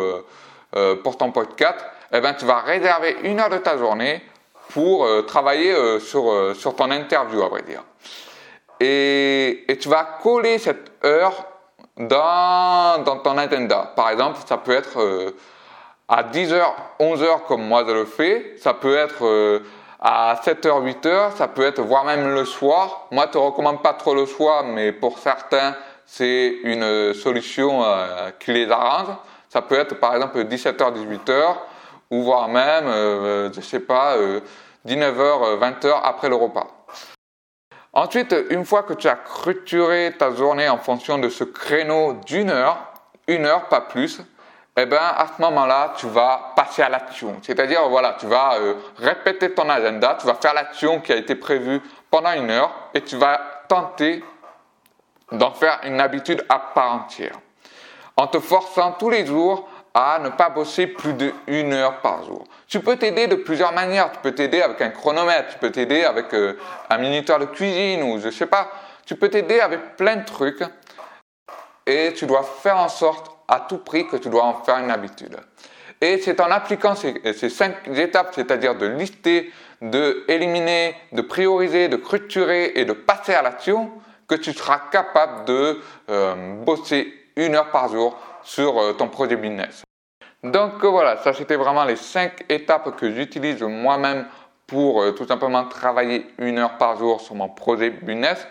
euh, 0.74 0.96
pour 0.96 1.18
ton 1.18 1.30
podcast, 1.32 1.76
eh 2.12 2.20
ben, 2.20 2.32
tu 2.32 2.46
vas 2.46 2.60
réserver 2.60 3.18
une 3.24 3.38
heure 3.38 3.50
de 3.50 3.58
ta 3.58 3.76
journée 3.76 4.22
pour 4.70 5.06
travailler 5.26 5.98
sur, 5.98 6.54
sur 6.54 6.76
ton 6.76 6.90
interview, 6.92 7.42
à 7.42 7.48
vrai 7.48 7.62
dire. 7.62 7.82
Et, 8.78 9.64
et 9.68 9.76
tu 9.78 9.88
vas 9.88 10.04
coller 10.22 10.58
cette 10.58 10.92
heure 11.04 11.44
dans, 11.96 13.02
dans, 13.04 13.18
ton 13.18 13.36
agenda. 13.36 13.92
Par 13.96 14.10
exemple, 14.10 14.38
ça 14.46 14.58
peut 14.58 14.72
être 14.72 15.34
à 16.08 16.22
10h, 16.22 16.62
11h 17.00 17.46
comme 17.48 17.66
moi 17.66 17.84
je 17.86 17.92
le 17.92 18.04
fais. 18.04 18.54
Ça 18.58 18.74
peut 18.74 18.96
être 18.96 19.60
à 20.00 20.40
7h, 20.42 20.82
8h, 20.82 21.36
ça 21.36 21.46
peut 21.46 21.62
être 21.62 21.82
voire 21.82 22.04
même 22.04 22.32
le 22.32 22.46
soir. 22.46 23.06
Moi, 23.10 23.26
je 23.26 23.32
te 23.32 23.38
recommande 23.38 23.82
pas 23.82 23.92
trop 23.92 24.14
le 24.14 24.24
soir, 24.24 24.64
mais 24.64 24.92
pour 24.92 25.18
certains, 25.18 25.76
c'est 26.06 26.58
une 26.64 27.12
solution 27.12 27.84
euh, 27.84 28.30
qui 28.40 28.52
les 28.52 28.70
arrange. 28.70 29.14
Ça 29.50 29.60
peut 29.60 29.78
être 29.78 30.00
par 30.00 30.14
exemple 30.14 30.42
17h, 30.42 30.94
18h, 30.94 31.54
ou 32.10 32.22
voire 32.22 32.48
même, 32.48 32.86
euh, 32.86 33.52
je 33.52 33.60
sais 33.60 33.80
pas, 33.80 34.16
19h, 34.86 35.20
euh, 35.20 35.56
20h 35.58 36.00
après 36.02 36.30
le 36.30 36.36
repas. 36.36 36.66
Ensuite, 37.92 38.34
une 38.50 38.64
fois 38.64 38.84
que 38.84 38.94
tu 38.94 39.06
as 39.06 39.18
structuré 39.26 40.14
ta 40.16 40.34
journée 40.34 40.68
en 40.68 40.78
fonction 40.78 41.18
de 41.18 41.28
ce 41.28 41.44
créneau 41.44 42.14
d'une 42.24 42.48
heure, 42.48 42.78
une 43.26 43.44
heure, 43.44 43.68
pas 43.68 43.82
plus, 43.82 44.22
eh 44.82 44.86
bien, 44.86 44.98
à 44.98 45.26
ce 45.36 45.42
moment-là, 45.42 45.94
tu 45.96 46.06
vas 46.06 46.52
passer 46.56 46.82
à 46.82 46.88
l'action. 46.88 47.36
C'est-à-dire, 47.42 47.88
voilà, 47.88 48.16
tu 48.18 48.26
vas 48.26 48.54
euh, 48.58 48.74
répéter 48.96 49.52
ton 49.52 49.68
agenda, 49.68 50.16
tu 50.18 50.26
vas 50.26 50.34
faire 50.34 50.54
l'action 50.54 51.00
qui 51.00 51.12
a 51.12 51.16
été 51.16 51.34
prévue 51.34 51.80
pendant 52.10 52.32
une 52.32 52.50
heure 52.50 52.72
et 52.94 53.02
tu 53.02 53.16
vas 53.16 53.40
tenter 53.68 54.24
d'en 55.32 55.52
faire 55.52 55.80
une 55.84 56.00
habitude 56.00 56.44
à 56.48 56.58
part 56.58 56.92
entière. 56.92 57.38
En 58.16 58.26
te 58.26 58.38
forçant 58.40 58.92
tous 58.92 59.10
les 59.10 59.26
jours 59.26 59.68
à 59.94 60.18
ne 60.20 60.28
pas 60.28 60.50
bosser 60.50 60.86
plus 60.86 61.14
d'une 61.14 61.72
heure 61.72 62.00
par 62.00 62.24
jour. 62.24 62.44
Tu 62.68 62.80
peux 62.80 62.96
t'aider 62.96 63.26
de 63.26 63.36
plusieurs 63.36 63.72
manières. 63.72 64.12
Tu 64.12 64.18
peux 64.20 64.32
t'aider 64.32 64.62
avec 64.62 64.80
un 64.80 64.90
chronomètre, 64.90 65.48
tu 65.52 65.58
peux 65.58 65.70
t'aider 65.70 66.04
avec 66.04 66.32
euh, 66.34 66.56
un 66.88 66.98
minuteur 66.98 67.38
de 67.38 67.46
cuisine 67.46 68.02
ou 68.02 68.20
je 68.20 68.30
sais 68.30 68.46
pas. 68.46 68.70
Tu 69.04 69.16
peux 69.16 69.28
t'aider 69.28 69.60
avec 69.60 69.96
plein 69.96 70.16
de 70.16 70.24
trucs 70.24 70.62
et 71.86 72.12
tu 72.14 72.26
dois 72.26 72.42
faire 72.42 72.76
en 72.76 72.88
sorte 72.88 73.32
à 73.50 73.66
tout 73.68 73.78
prix 73.78 74.06
que 74.06 74.16
tu 74.16 74.30
dois 74.30 74.44
en 74.44 74.62
faire 74.62 74.78
une 74.78 74.90
habitude. 74.90 75.36
Et 76.00 76.18
c'est 76.18 76.40
en 76.40 76.50
appliquant 76.50 76.94
ces, 76.94 77.50
cinq 77.50 77.74
étapes, 77.88 78.32
c'est-à-dire 78.34 78.74
de 78.76 78.86
lister, 78.86 79.52
de 79.82 80.24
éliminer, 80.28 80.94
de 81.12 81.20
prioriser, 81.20 81.88
de 81.88 81.98
structurer 81.98 82.72
et 82.76 82.84
de 82.86 82.94
passer 82.94 83.34
à 83.34 83.42
l'action, 83.42 83.90
que 84.26 84.36
tu 84.36 84.52
seras 84.52 84.80
capable 84.90 85.44
de 85.44 85.80
euh, 86.08 86.54
bosser 86.64 87.12
une 87.36 87.54
heure 87.56 87.70
par 87.70 87.88
jour 87.88 88.16
sur 88.42 88.78
euh, 88.78 88.92
ton 88.92 89.08
projet 89.08 89.36
business. 89.36 89.82
Donc 90.42 90.82
voilà, 90.84 91.18
ça 91.18 91.34
c'était 91.34 91.56
vraiment 91.56 91.84
les 91.84 91.96
cinq 91.96 92.44
étapes 92.48 92.96
que 92.96 93.10
j'utilise 93.10 93.60
moi-même 93.62 94.26
pour 94.66 95.02
euh, 95.02 95.10
tout 95.10 95.26
simplement 95.26 95.64
travailler 95.64 96.26
une 96.38 96.58
heure 96.58 96.78
par 96.78 96.96
jour 96.96 97.20
sur 97.20 97.34
mon 97.34 97.48
projet 97.48 97.90
business. 97.90 98.46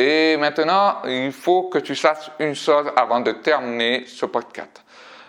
Et 0.00 0.36
maintenant, 0.36 0.98
il 1.06 1.32
faut 1.32 1.64
que 1.64 1.78
tu 1.78 1.96
saches 1.96 2.30
une 2.38 2.54
chose 2.54 2.86
avant 2.94 3.18
de 3.18 3.32
terminer 3.32 4.04
ce 4.06 4.26
podcast. 4.26 4.84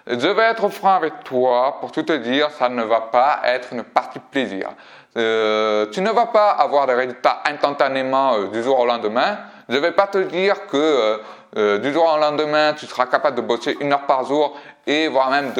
Je 0.05 0.27
vais 0.27 0.43
être 0.43 0.69
franc 0.69 0.93
avec 0.93 1.23
toi 1.23 1.77
pour 1.82 1.91
tout 1.91 2.03
te 2.03 2.13
dire, 2.13 2.51
ça 2.51 2.69
ne 2.69 2.84
va 2.84 3.01
pas 3.01 3.41
être 3.45 3.73
une 3.73 3.82
partie 3.84 4.19
plaisir. 4.19 4.69
Euh, 5.17 5.88
tu 5.91 6.01
ne 6.01 6.12
vas 6.12 6.27
pas 6.27 6.51
avoir 6.51 6.86
des 6.86 6.93
résultats 6.93 7.41
instantanément 7.45 8.36
euh, 8.36 8.47
du 8.49 8.62
jour 8.62 8.79
au 8.79 8.86
lendemain. 8.86 9.39
Je 9.69 9.73
ne 9.73 9.79
vais 9.79 9.91
pas 9.91 10.05
te 10.05 10.19
dire 10.19 10.67
que 10.67 10.77
euh, 10.77 11.17
euh, 11.58 11.77
du 11.79 11.91
jour 11.91 12.05
au 12.15 12.19
lendemain, 12.19 12.73
tu 12.73 12.86
seras 12.86 13.08
capable 13.08 13.38
de 13.38 13.41
bosser 13.41 13.75
une 13.82 13.91
heure 13.91 14.05
par 14.05 14.23
jour 14.25 14.55
et 14.86 15.08
voire 15.08 15.32
même 15.32 15.51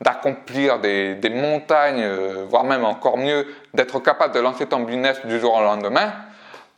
d'accomplir 0.00 0.78
des, 0.78 1.16
des, 1.16 1.30
montagnes, 1.30 2.08
voire 2.48 2.62
même 2.62 2.84
encore 2.84 3.18
mieux, 3.18 3.44
d'être 3.74 3.98
capable 3.98 4.34
de 4.34 4.40
lancer 4.40 4.66
ton 4.66 4.80
business 4.80 5.18
du 5.26 5.40
jour 5.40 5.54
au 5.54 5.62
lendemain. 5.62 6.12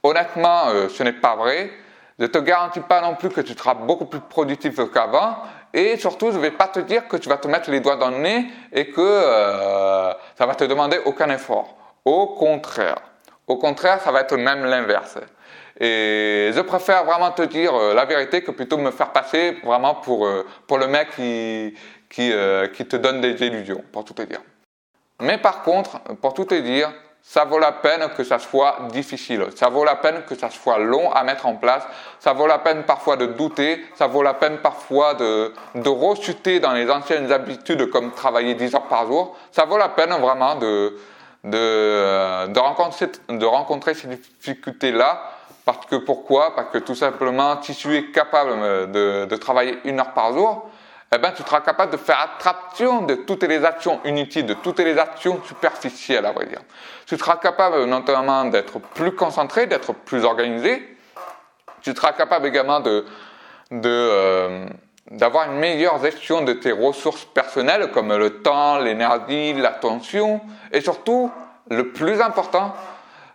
Honnêtement, 0.02 0.68
euh, 0.68 0.88
ce 0.88 1.02
n'est 1.02 1.12
pas 1.12 1.36
vrai. 1.36 1.70
Je 2.18 2.24
ne 2.24 2.28
te 2.28 2.38
garantis 2.38 2.80
pas 2.80 3.00
non 3.00 3.14
plus 3.14 3.30
que 3.30 3.40
tu 3.40 3.54
seras 3.54 3.74
beaucoup 3.74 4.06
plus 4.06 4.20
productif 4.20 4.76
qu'avant. 4.92 5.38
Et 5.72 5.96
surtout, 5.96 6.30
je 6.30 6.36
ne 6.36 6.42
vais 6.42 6.50
pas 6.50 6.68
te 6.68 6.80
dire 6.80 7.06
que 7.08 7.16
tu 7.16 7.28
vas 7.28 7.36
te 7.36 7.48
mettre 7.48 7.70
les 7.70 7.80
doigts 7.80 7.96
dans 7.96 8.10
le 8.10 8.18
nez 8.18 8.46
et 8.72 8.90
que 8.90 9.00
euh, 9.00 10.12
ça 10.36 10.46
va 10.46 10.54
te 10.54 10.64
demander 10.64 10.98
aucun 11.04 11.28
effort. 11.30 11.76
Au 12.04 12.28
contraire. 12.28 12.96
Au 13.46 13.56
contraire, 13.56 14.00
ça 14.00 14.10
va 14.10 14.22
être 14.22 14.36
même 14.36 14.64
l'inverse. 14.64 15.18
Et 15.80 16.50
je 16.54 16.60
préfère 16.60 17.04
vraiment 17.04 17.30
te 17.30 17.42
dire 17.42 17.72
euh, 17.74 17.94
la 17.94 18.04
vérité 18.04 18.42
que 18.42 18.50
plutôt 18.50 18.78
me 18.78 18.90
faire 18.90 19.12
passer 19.12 19.58
vraiment 19.62 19.94
pour, 19.94 20.28
pour 20.66 20.78
le 20.78 20.86
mec 20.86 21.10
qui, 21.14 21.74
qui, 22.10 22.32
qui 22.74 22.86
te 22.86 22.96
donne 22.96 23.20
des 23.20 23.40
illusions, 23.46 23.84
pour 23.92 24.04
tout 24.04 24.14
te 24.14 24.22
dire. 24.22 24.40
Mais 25.20 25.38
par 25.38 25.62
contre, 25.62 26.00
pour 26.20 26.34
tout 26.34 26.44
te 26.44 26.54
dire, 26.54 26.92
ça 27.28 27.44
vaut 27.44 27.58
la 27.58 27.72
peine 27.72 28.08
que 28.16 28.24
ça 28.24 28.38
soit 28.38 28.78
difficile, 28.90 29.44
ça 29.54 29.68
vaut 29.68 29.84
la 29.84 29.96
peine 29.96 30.22
que 30.26 30.34
ça 30.34 30.48
soit 30.48 30.78
long 30.78 31.12
à 31.12 31.24
mettre 31.24 31.44
en 31.44 31.56
place, 31.56 31.82
ça 32.20 32.32
vaut 32.32 32.46
la 32.46 32.58
peine 32.58 32.84
parfois 32.84 33.18
de 33.18 33.26
douter, 33.26 33.84
ça 33.96 34.06
vaut 34.06 34.22
la 34.22 34.32
peine 34.32 34.56
parfois 34.62 35.12
de, 35.12 35.52
de 35.74 35.88
rechuter 35.90 36.58
dans 36.58 36.72
les 36.72 36.90
anciennes 36.90 37.30
habitudes 37.30 37.90
comme 37.90 38.12
travailler 38.12 38.54
10 38.54 38.74
heures 38.76 38.88
par 38.88 39.06
jour, 39.06 39.36
ça 39.52 39.66
vaut 39.66 39.76
la 39.76 39.90
peine 39.90 40.08
vraiment 40.12 40.54
de, 40.54 40.96
de, 41.44 42.46
de, 42.46 42.58
rencontrer, 42.58 43.10
de 43.28 43.44
rencontrer 43.44 43.92
ces 43.92 44.08
difficultés-là. 44.08 45.20
Parce 45.66 45.84
que 45.84 45.96
pourquoi? 45.96 46.54
Parce 46.56 46.70
que 46.70 46.78
tout 46.78 46.94
simplement, 46.94 47.60
si 47.60 47.74
tu 47.74 47.94
es 47.94 48.06
capable 48.10 48.90
de, 48.90 49.26
de 49.26 49.36
travailler 49.36 49.78
une 49.84 50.00
heure 50.00 50.14
par 50.14 50.32
jour, 50.32 50.66
eh 51.10 51.18
ben, 51.18 51.32
tu 51.32 51.42
seras 51.42 51.60
capable 51.60 51.92
de 51.92 51.96
faire 51.96 52.20
abstraction 52.20 53.02
de 53.02 53.14
toutes 53.14 53.44
les 53.44 53.64
actions 53.64 54.00
inutiles, 54.04 54.44
de 54.44 54.54
toutes 54.54 54.80
les 54.80 54.98
actions 54.98 55.40
superficielles, 55.46 56.26
à 56.26 56.32
vrai 56.32 56.46
dire. 56.46 56.60
Tu 57.06 57.16
seras 57.16 57.36
capable 57.36 57.84
notamment 57.84 58.44
d'être 58.44 58.78
plus 58.78 59.12
concentré, 59.12 59.66
d'être 59.66 59.94
plus 59.94 60.24
organisé. 60.24 60.96
Tu 61.80 61.94
seras 61.94 62.12
capable 62.12 62.46
également 62.46 62.80
de, 62.80 63.06
de 63.70 63.88
euh, 63.88 64.66
d'avoir 65.10 65.50
une 65.50 65.58
meilleure 65.58 66.02
gestion 66.02 66.42
de 66.42 66.52
tes 66.52 66.72
ressources 66.72 67.24
personnelles 67.24 67.90
comme 67.92 68.14
le 68.14 68.42
temps, 68.42 68.78
l'énergie, 68.78 69.54
l'attention 69.54 70.40
et 70.72 70.82
surtout, 70.82 71.30
le 71.70 71.92
plus 71.92 72.20
important, 72.20 72.74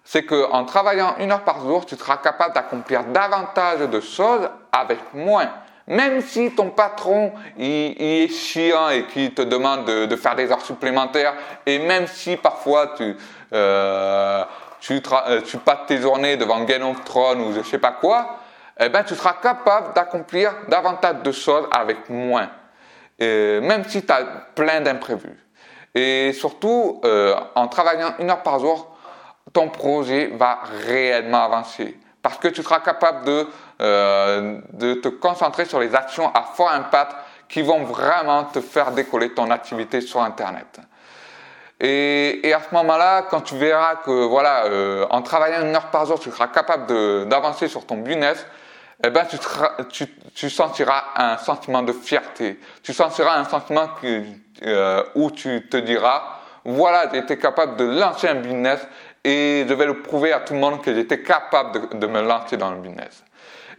c'est 0.03 0.25
qu'en 0.25 0.65
travaillant 0.65 1.15
une 1.19 1.31
heure 1.31 1.43
par 1.43 1.61
jour, 1.61 1.85
tu 1.85 1.95
seras 1.95 2.17
capable 2.17 2.53
d'accomplir 2.53 3.05
davantage 3.05 3.79
de 3.79 3.99
choses 3.99 4.49
avec 4.71 4.99
moins. 5.13 5.49
Même 5.87 6.21
si 6.21 6.51
ton 6.51 6.69
patron 6.69 7.33
il, 7.57 7.95
est 7.99 8.27
chiant 8.29 8.89
et 8.89 9.05
qu'il 9.07 9.33
te 9.33 9.41
demande 9.41 9.85
de, 9.85 10.15
faire 10.15 10.35
des 10.35 10.51
heures 10.51 10.65
supplémentaires, 10.65 11.33
et 11.65 11.79
même 11.79 12.07
si 12.07 12.37
parfois 12.37 12.93
tu, 12.95 13.15
euh, 13.53 14.43
tu, 14.79 15.01
euh, 15.27 15.41
passes 15.65 15.85
tes 15.87 15.97
journées 15.97 16.37
devant 16.37 16.63
Game 16.63 16.83
of 16.83 16.97
ou 17.37 17.53
je 17.53 17.61
sais 17.63 17.79
pas 17.79 17.91
quoi, 17.91 18.39
eh 18.79 18.89
ben, 18.89 19.03
tu 19.03 19.13
seras 19.13 19.33
capable 19.41 19.93
d'accomplir 19.93 20.53
davantage 20.69 21.21
de 21.21 21.31
choses 21.31 21.67
avec 21.71 22.09
moins, 22.09 22.49
même 23.19 23.83
si 23.87 24.05
tu 24.05 24.11
as 24.11 24.23
plein 24.55 24.81
d'imprévus. 24.81 25.43
Et 25.95 26.33
surtout, 26.33 27.01
euh, 27.05 27.35
en 27.55 27.67
travaillant 27.67 28.15
une 28.19 28.29
heure 28.29 28.41
par 28.41 28.59
jour, 28.59 28.95
ton 29.51 29.69
projet 29.69 30.31
va 30.33 30.59
réellement 30.85 31.43
avancer 31.43 31.97
parce 32.21 32.37
que 32.37 32.47
tu 32.47 32.63
seras 32.63 32.79
capable 32.79 33.25
de, 33.25 33.47
euh, 33.81 34.59
de 34.73 34.93
te 34.95 35.07
concentrer 35.07 35.65
sur 35.65 35.79
les 35.79 35.95
actions 35.95 36.31
à 36.33 36.43
fort 36.43 36.71
impact 36.71 37.15
qui 37.49 37.61
vont 37.61 37.83
vraiment 37.83 38.45
te 38.45 38.61
faire 38.61 38.91
décoller 38.91 39.33
ton 39.33 39.51
activité 39.51 40.01
sur 40.01 40.21
Internet. 40.21 40.79
Et, 41.79 42.47
et 42.47 42.53
à 42.53 42.61
ce 42.61 42.73
moment-là, 42.75 43.23
quand 43.23 43.41
tu 43.41 43.55
verras 43.55 43.97
que 43.97 44.25
voilà, 44.25 44.65
euh, 44.65 45.05
en 45.09 45.21
travaillant 45.21 45.61
une 45.61 45.75
heure 45.75 45.91
par 45.91 46.05
jour, 46.05 46.19
tu 46.19 46.31
seras 46.31 46.47
capable 46.47 47.27
d'avancer 47.27 47.67
sur 47.67 47.85
ton 47.85 47.97
business, 47.97 48.45
eh 49.05 49.09
ben, 49.09 49.25
tu, 49.25 49.37
tu, 49.89 50.07
tu, 50.33 50.49
sentiras 50.49 51.03
un 51.17 51.37
sentiment 51.37 51.81
de 51.81 51.91
fierté. 51.91 52.59
Tu 52.83 52.93
sentiras 52.93 53.37
un 53.37 53.43
sentiment 53.43 53.89
que, 54.01 54.23
euh, 54.65 55.03
où 55.15 55.29
tu 55.29 55.67
te 55.69 55.77
diras, 55.77 56.39
voilà, 56.63 57.13
été 57.13 57.37
capable 57.37 57.75
de 57.75 57.83
lancer 57.99 58.29
un 58.29 58.35
business 58.35 58.79
et 59.23 59.65
je 59.67 59.73
vais 59.73 59.85
le 59.85 60.01
prouver 60.01 60.31
à 60.31 60.39
tout 60.39 60.53
le 60.53 60.59
monde 60.59 60.81
que 60.81 60.93
j'étais 60.93 61.21
capable 61.21 61.89
de, 61.91 61.97
de, 61.97 62.07
me 62.07 62.21
lancer 62.21 62.55
dans 62.55 62.71
le 62.71 62.77
business. 62.77 63.23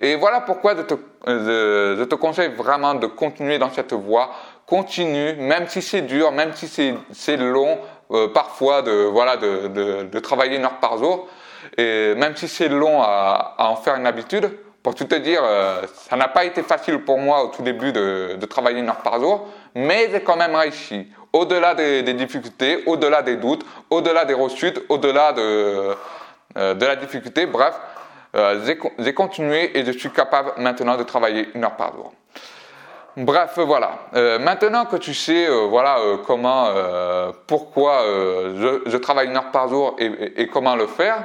Et 0.01 0.17
voilà 0.17 0.41
pourquoi 0.41 0.77
je 0.77 0.83
te, 0.83 0.95
je, 1.27 1.97
je 1.99 2.05
te 2.05 2.15
conseille 2.15 2.51
vraiment 2.51 2.95
de 2.95 3.07
continuer 3.07 3.59
dans 3.59 3.71
cette 3.71 3.93
voie. 3.93 4.31
Continue, 4.67 5.35
même 5.35 5.69
si 5.69 5.83
c'est 5.83 6.03
dur, 6.03 6.33
même 6.33 6.53
si 6.55 6.69
c'est 7.13 7.37
long, 7.37 7.79
euh, 8.11 8.29
parfois 8.29 8.83
de, 8.83 8.93
voilà, 8.93 9.37
de, 9.37 9.69
de, 9.69 10.03
de, 10.05 10.19
travailler 10.21 10.57
une 10.57 10.65
heure 10.65 10.79
par 10.81 10.99
jour, 10.99 11.29
et 11.77 12.15
même 12.15 12.35
si 12.37 12.49
c'est 12.49 12.69
long 12.69 13.03
à, 13.03 13.55
à 13.59 13.69
en 13.69 13.77
faire 13.77 13.97
une 13.97 14.07
habitude, 14.07 14.51
pour 14.85 14.95
tout 14.95 15.07
te 15.07 15.15
dire, 15.15 15.41
euh, 15.43 15.81
ça 16.11 16.15
n'a 16.15 16.29
pas 16.29 16.45
été 16.45 16.63
facile 16.63 16.99
pour 16.99 17.19
moi 17.19 17.43
au 17.43 17.49
tout 17.49 17.63
début 17.63 17.91
de, 17.91 18.39
travailler 18.51 18.81
une 18.81 18.89
heure 18.91 19.01
par 19.01 19.19
jour, 19.19 19.49
mais 19.75 20.11
j'ai 20.13 20.21
quand 20.21 20.37
même 20.37 20.55
réussi. 20.55 21.09
Au-delà 21.33 21.75
des, 21.75 22.03
difficultés, 22.13 22.83
au-delà 22.85 23.23
des 23.23 23.37
doutes, 23.37 23.65
au-delà 23.89 24.27
des 24.27 24.35
rechutes, 24.35 24.83
au-delà 24.91 25.33
de, 25.33 25.97
euh, 26.59 26.75
de 26.75 26.85
la 26.87 26.97
difficulté, 26.97 27.47
bref, 27.47 27.75
j'ai 28.99 29.15
continué 29.15 29.79
et 29.79 29.85
je 29.85 29.93
suis 29.93 30.11
capable 30.11 30.53
maintenant 30.59 30.97
de 30.97 31.03
travailler 31.03 31.49
une 31.55 31.65
heure 31.65 31.77
par 31.77 31.93
jour. 31.95 32.13
Bref, 33.17 33.59
voilà. 33.59 34.09
maintenant 34.41 34.87
que 34.87 34.97
tu 34.97 35.15
sais, 35.15 35.47
voilà, 35.69 35.99
comment, 36.27 36.69
pourquoi 37.47 38.03
je, 38.05 38.97
travaille 38.97 39.29
une 39.29 39.37
heure 39.37 39.53
par 39.53 39.69
jour 39.69 39.95
et 39.99 40.49
comment 40.49 40.75
le 40.75 40.89
faire, 40.89 41.19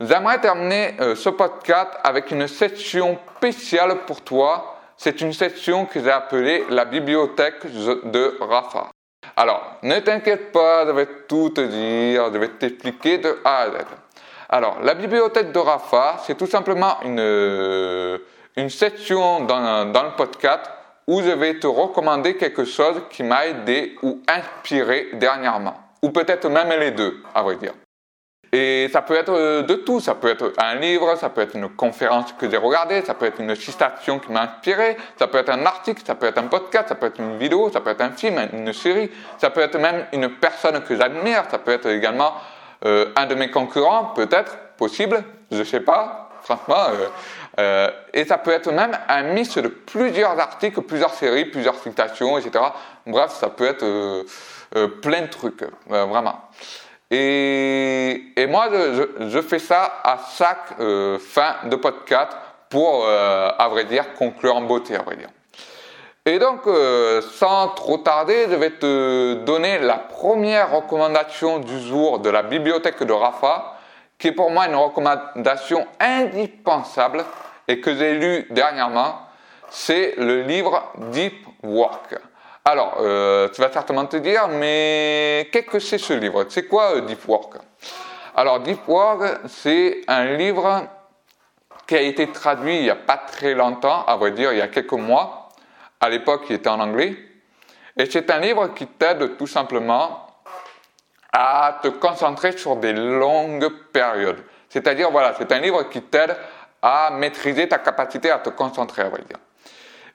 J'aimerais 0.00 0.40
terminer 0.40 0.94
euh, 1.00 1.16
ce 1.16 1.28
podcast 1.28 1.90
avec 2.04 2.30
une 2.30 2.46
section 2.46 3.18
spéciale 3.36 3.96
pour 4.06 4.20
toi. 4.20 4.76
C'est 4.96 5.20
une 5.20 5.32
section 5.32 5.86
que 5.86 6.00
j'ai 6.00 6.10
appelée 6.10 6.64
la 6.70 6.84
bibliothèque 6.84 7.66
de 7.66 8.38
Rafa. 8.40 8.90
Alors, 9.36 9.78
ne 9.82 9.98
t'inquiète 9.98 10.52
pas, 10.52 10.86
je 10.86 10.92
vais 10.92 11.08
tout 11.26 11.50
te 11.50 11.60
dire, 11.60 12.32
je 12.32 12.38
vais 12.38 12.48
t'expliquer 12.48 13.18
de 13.18 13.40
A 13.44 13.62
à 13.62 13.70
Z. 13.70 13.72
Alors, 14.48 14.78
la 14.82 14.94
bibliothèque 14.94 15.52
de 15.52 15.58
Rafa, 15.58 16.16
c'est 16.24 16.36
tout 16.36 16.46
simplement 16.46 17.00
une, 17.02 17.20
euh, 17.20 18.18
une 18.56 18.70
section 18.70 19.40
dans, 19.44 19.84
dans 19.92 20.02
le 20.04 20.16
podcast 20.16 20.70
où 21.06 21.20
je 21.22 21.30
vais 21.30 21.58
te 21.58 21.66
recommander 21.66 22.36
quelque 22.36 22.64
chose 22.64 23.02
qui 23.10 23.22
m'a 23.22 23.46
aidé 23.46 23.96
ou 24.02 24.22
inspiré 24.26 25.08
dernièrement. 25.14 25.74
Ou 26.02 26.10
peut-être 26.10 26.48
même 26.48 26.70
les 26.80 26.92
deux, 26.92 27.22
à 27.34 27.42
vrai 27.42 27.56
dire. 27.56 27.72
Et 28.52 28.88
ça 28.90 29.02
peut 29.02 29.14
être 29.14 29.32
euh, 29.32 29.62
de 29.62 29.74
tout, 29.74 30.00
ça 30.00 30.14
peut 30.14 30.28
être 30.28 30.54
un 30.56 30.76
livre, 30.76 31.16
ça 31.16 31.28
peut 31.28 31.42
être 31.42 31.54
une 31.54 31.68
conférence 31.68 32.32
que 32.32 32.48
j'ai 32.48 32.56
regardée, 32.56 33.02
ça 33.02 33.12
peut 33.12 33.26
être 33.26 33.40
une 33.40 33.54
citation 33.54 34.18
qui 34.18 34.32
m'a 34.32 34.44
inspiré, 34.44 34.96
ça 35.18 35.26
peut 35.26 35.36
être 35.36 35.50
un 35.50 35.66
article, 35.66 36.02
ça 36.06 36.14
peut 36.14 36.26
être 36.26 36.38
un 36.38 36.46
podcast, 36.46 36.88
ça 36.88 36.94
peut 36.94 37.06
être 37.06 37.20
une 37.20 37.36
vidéo, 37.36 37.70
ça 37.70 37.82
peut 37.82 37.90
être 37.90 38.00
un 38.00 38.12
film, 38.12 38.40
une 38.54 38.72
série, 38.72 39.10
ça 39.36 39.50
peut 39.50 39.60
être 39.60 39.78
même 39.78 40.06
une 40.14 40.30
personne 40.30 40.82
que 40.82 40.96
j'admire, 40.96 41.44
ça 41.50 41.58
peut 41.58 41.72
être 41.72 41.88
également 41.88 42.32
euh, 42.84 43.12
un 43.16 43.26
de 43.26 43.34
mes 43.34 43.50
concurrents, 43.50 44.12
peut-être, 44.14 44.56
possible, 44.76 45.22
je 45.50 45.58
ne 45.58 45.64
sais 45.64 45.80
pas, 45.80 46.30
franchement. 46.42 46.86
Euh, 46.90 47.08
euh, 47.58 47.90
et 48.14 48.24
ça 48.24 48.38
peut 48.38 48.52
être 48.52 48.70
même 48.70 48.96
un 49.08 49.22
mix 49.22 49.58
de 49.58 49.68
plusieurs 49.68 50.38
articles, 50.38 50.80
plusieurs 50.82 51.12
séries, 51.14 51.46
plusieurs 51.46 51.74
citations, 51.76 52.38
etc. 52.38 52.64
Bref, 53.06 53.32
ça 53.32 53.48
peut 53.48 53.66
être 53.66 53.84
euh, 53.84 54.88
plein 55.02 55.22
de 55.22 55.26
trucs, 55.28 55.64
vraiment. 55.86 56.40
Et, 57.10 58.32
et 58.36 58.46
moi, 58.46 58.68
je, 58.70 59.28
je, 59.28 59.40
fais 59.40 59.58
ça 59.58 60.00
à 60.04 60.18
chaque 60.36 60.78
euh, 60.78 61.18
fin 61.18 61.56
de 61.64 61.76
podcast 61.76 62.32
pour, 62.68 63.06
euh, 63.06 63.50
à 63.58 63.68
vrai 63.68 63.84
dire, 63.84 64.12
conclure 64.14 64.56
en 64.56 64.62
beauté, 64.62 64.94
à 64.94 65.02
vrai 65.02 65.16
dire. 65.16 65.30
Et 66.28 66.38
donc, 66.38 66.66
euh, 66.66 67.22
sans 67.22 67.68
trop 67.68 67.96
tarder, 67.96 68.48
je 68.50 68.54
vais 68.54 68.72
te 68.72 69.32
donner 69.44 69.78
la 69.78 69.96
première 69.96 70.76
recommandation 70.76 71.58
du 71.58 71.80
jour 71.80 72.18
de 72.18 72.28
la 72.28 72.42
bibliothèque 72.42 73.02
de 73.02 73.14
Rafa, 73.14 73.78
qui 74.18 74.28
est 74.28 74.32
pour 74.32 74.50
moi 74.50 74.66
une 74.66 74.74
recommandation 74.74 75.86
indispensable 75.98 77.24
et 77.66 77.80
que 77.80 77.94
j'ai 77.96 78.12
lu 78.12 78.46
dernièrement. 78.50 79.20
C'est 79.70 80.16
le 80.18 80.42
livre 80.42 80.92
Deep 81.12 81.46
Work. 81.62 82.18
Alors, 82.62 82.98
euh, 83.00 83.48
tu 83.48 83.62
vas 83.62 83.72
certainement 83.72 84.04
te 84.04 84.18
dire, 84.18 84.48
mais 84.48 85.48
qu'est-ce 85.50 85.66
que 85.66 85.78
c'est 85.78 85.96
ce 85.96 86.12
livre? 86.12 86.44
C'est 86.50 86.68
quoi 86.68 86.96
euh, 86.96 87.00
Deep 87.00 87.26
Work? 87.26 87.54
Alors, 88.36 88.60
Deep 88.60 88.86
Work, 88.86 89.22
c'est 89.48 90.02
un 90.06 90.26
livre 90.36 90.82
qui 91.86 91.96
a 91.96 92.02
été 92.02 92.30
traduit 92.30 92.76
il 92.76 92.82
n'y 92.82 92.90
a 92.90 92.96
pas 92.96 93.16
très 93.16 93.54
longtemps, 93.54 94.04
à 94.04 94.16
vrai 94.16 94.32
dire, 94.32 94.52
il 94.52 94.58
y 94.58 94.60
a 94.60 94.68
quelques 94.68 94.92
mois. 94.92 95.47
À 96.00 96.08
l'époque, 96.08 96.44
il 96.48 96.56
était 96.56 96.68
en 96.68 96.80
anglais. 96.80 97.16
Et 97.96 98.06
c'est 98.06 98.30
un 98.30 98.38
livre 98.38 98.68
qui 98.68 98.86
t'aide 98.86 99.36
tout 99.36 99.46
simplement 99.46 100.26
à 101.32 101.80
te 101.82 101.88
concentrer 101.88 102.56
sur 102.56 102.76
des 102.76 102.92
longues 102.92 103.68
périodes. 103.92 104.42
C'est-à-dire, 104.68 105.10
voilà, 105.10 105.34
c'est 105.36 105.50
un 105.50 105.58
livre 105.58 105.88
qui 105.88 106.02
t'aide 106.02 106.36
à 106.80 107.10
maîtriser 107.10 107.68
ta 107.68 107.78
capacité 107.78 108.30
à 108.30 108.38
te 108.38 108.50
concentrer, 108.50 109.02
à 109.02 109.08
vrai 109.08 109.22
dire. 109.22 109.38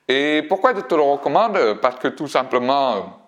Et 0.07 0.43
pourquoi 0.47 0.73
je 0.75 0.81
te 0.81 0.95
le 0.95 1.01
recommande? 1.01 1.79
Parce 1.81 1.97
que 1.97 2.09
tout 2.09 2.27
simplement, 2.27 3.19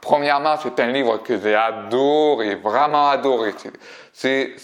premièrement, 0.00 0.56
c'est 0.62 0.78
un 0.80 0.88
livre 0.88 1.18
que 1.18 1.38
j'ai 1.38 1.54
adoré, 1.54 2.54
vraiment 2.56 3.08
adoré. 3.08 3.54
C'est, 4.12 4.54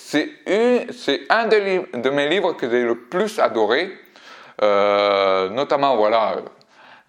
un 1.28 1.46
de, 1.46 2.10
mes 2.10 2.28
livres 2.28 2.52
que 2.54 2.70
j'ai 2.70 2.82
le 2.82 2.96
plus 2.96 3.38
adoré. 3.38 3.92
Euh, 4.62 5.48
notamment, 5.48 5.96
voilà, 5.96 6.36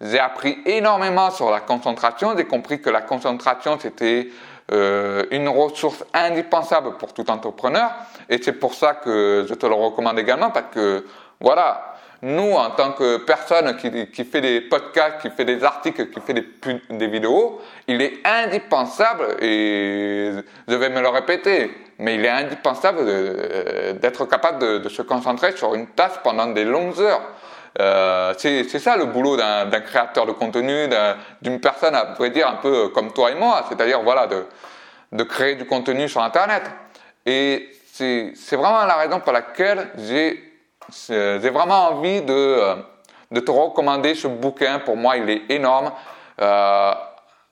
j'ai 0.04 0.18
appris 0.18 0.58
énormément 0.66 1.30
sur 1.30 1.50
la 1.50 1.60
concentration. 1.60 2.34
J'ai 2.36 2.44
compris 2.44 2.80
que 2.80 2.90
la 2.90 3.00
concentration, 3.00 3.78
c'était 3.80 4.28
euh, 4.72 5.24
une 5.30 5.48
ressource 5.48 6.04
indispensable 6.12 6.96
pour 6.98 7.14
tout 7.14 7.28
entrepreneur. 7.30 7.90
Et 8.28 8.40
c'est 8.42 8.52
pour 8.52 8.74
ça 8.74 8.94
que 8.94 9.46
je 9.48 9.54
te 9.54 9.66
le 9.66 9.74
recommande 9.74 10.18
également, 10.18 10.50
parce 10.50 10.66
que, 10.72 11.06
voilà, 11.40 11.94
nous, 12.20 12.52
en 12.52 12.70
tant 12.70 12.92
que 12.92 13.18
personne 13.18 13.76
qui, 13.76 14.24
fait 14.24 14.40
des 14.40 14.60
podcasts, 14.62 15.20
qui 15.20 15.30
fait 15.30 15.44
des 15.44 15.64
articles, 15.64 16.08
qui 16.08 16.20
fait 16.20 16.34
des, 16.34 17.06
vidéos, 17.06 17.60
il 17.86 18.00
est 18.00 18.20
indispensable, 18.24 19.36
et 19.42 20.32
je 20.68 20.74
vais 20.74 20.88
me 20.88 21.00
le 21.00 21.08
répéter, 21.08 21.70
mais 21.98 22.14
il 22.14 22.24
est 22.24 22.30
indispensable 22.30 23.04
d'être 24.00 24.24
capable 24.26 24.80
de, 24.82 24.88
se 24.88 25.02
concentrer 25.02 25.52
sur 25.52 25.74
une 25.74 25.88
tâche 25.88 26.18
pendant 26.22 26.46
des 26.46 26.64
longues 26.64 26.98
heures. 27.00 27.22
Euh, 27.80 28.32
c'est 28.36 28.78
ça 28.78 28.96
le 28.96 29.06
boulot 29.06 29.36
d'un 29.36 29.80
créateur 29.80 30.26
de 30.26 30.32
contenu, 30.32 30.88
d'une 31.42 31.60
personne, 31.60 31.94
à 31.94 32.04
vrai 32.16 32.30
dire, 32.30 32.48
un 32.48 32.56
peu 32.56 32.88
comme 32.88 33.12
toi 33.12 33.30
et 33.30 33.34
moi, 33.34 33.64
c'est-à-dire 33.68 34.02
voilà, 34.02 34.26
de, 34.26 34.46
de 35.12 35.22
créer 35.24 35.56
du 35.56 35.66
contenu 35.66 36.08
sur 36.08 36.22
Internet. 36.22 36.62
Et 37.26 37.70
c'est 37.92 38.56
vraiment 38.56 38.84
la 38.84 38.96
raison 38.96 39.20
pour 39.20 39.32
laquelle 39.32 39.88
j'ai 39.98 41.50
vraiment 41.50 41.88
envie 41.88 42.22
de, 42.22 42.76
de, 43.30 43.40
te 43.40 43.50
recommander 43.50 44.14
ce 44.14 44.28
bouquin. 44.28 44.80
Pour 44.80 44.96
moi, 44.96 45.16
il 45.16 45.30
est 45.30 45.42
énorme. 45.48 45.92
Euh, 46.40 46.92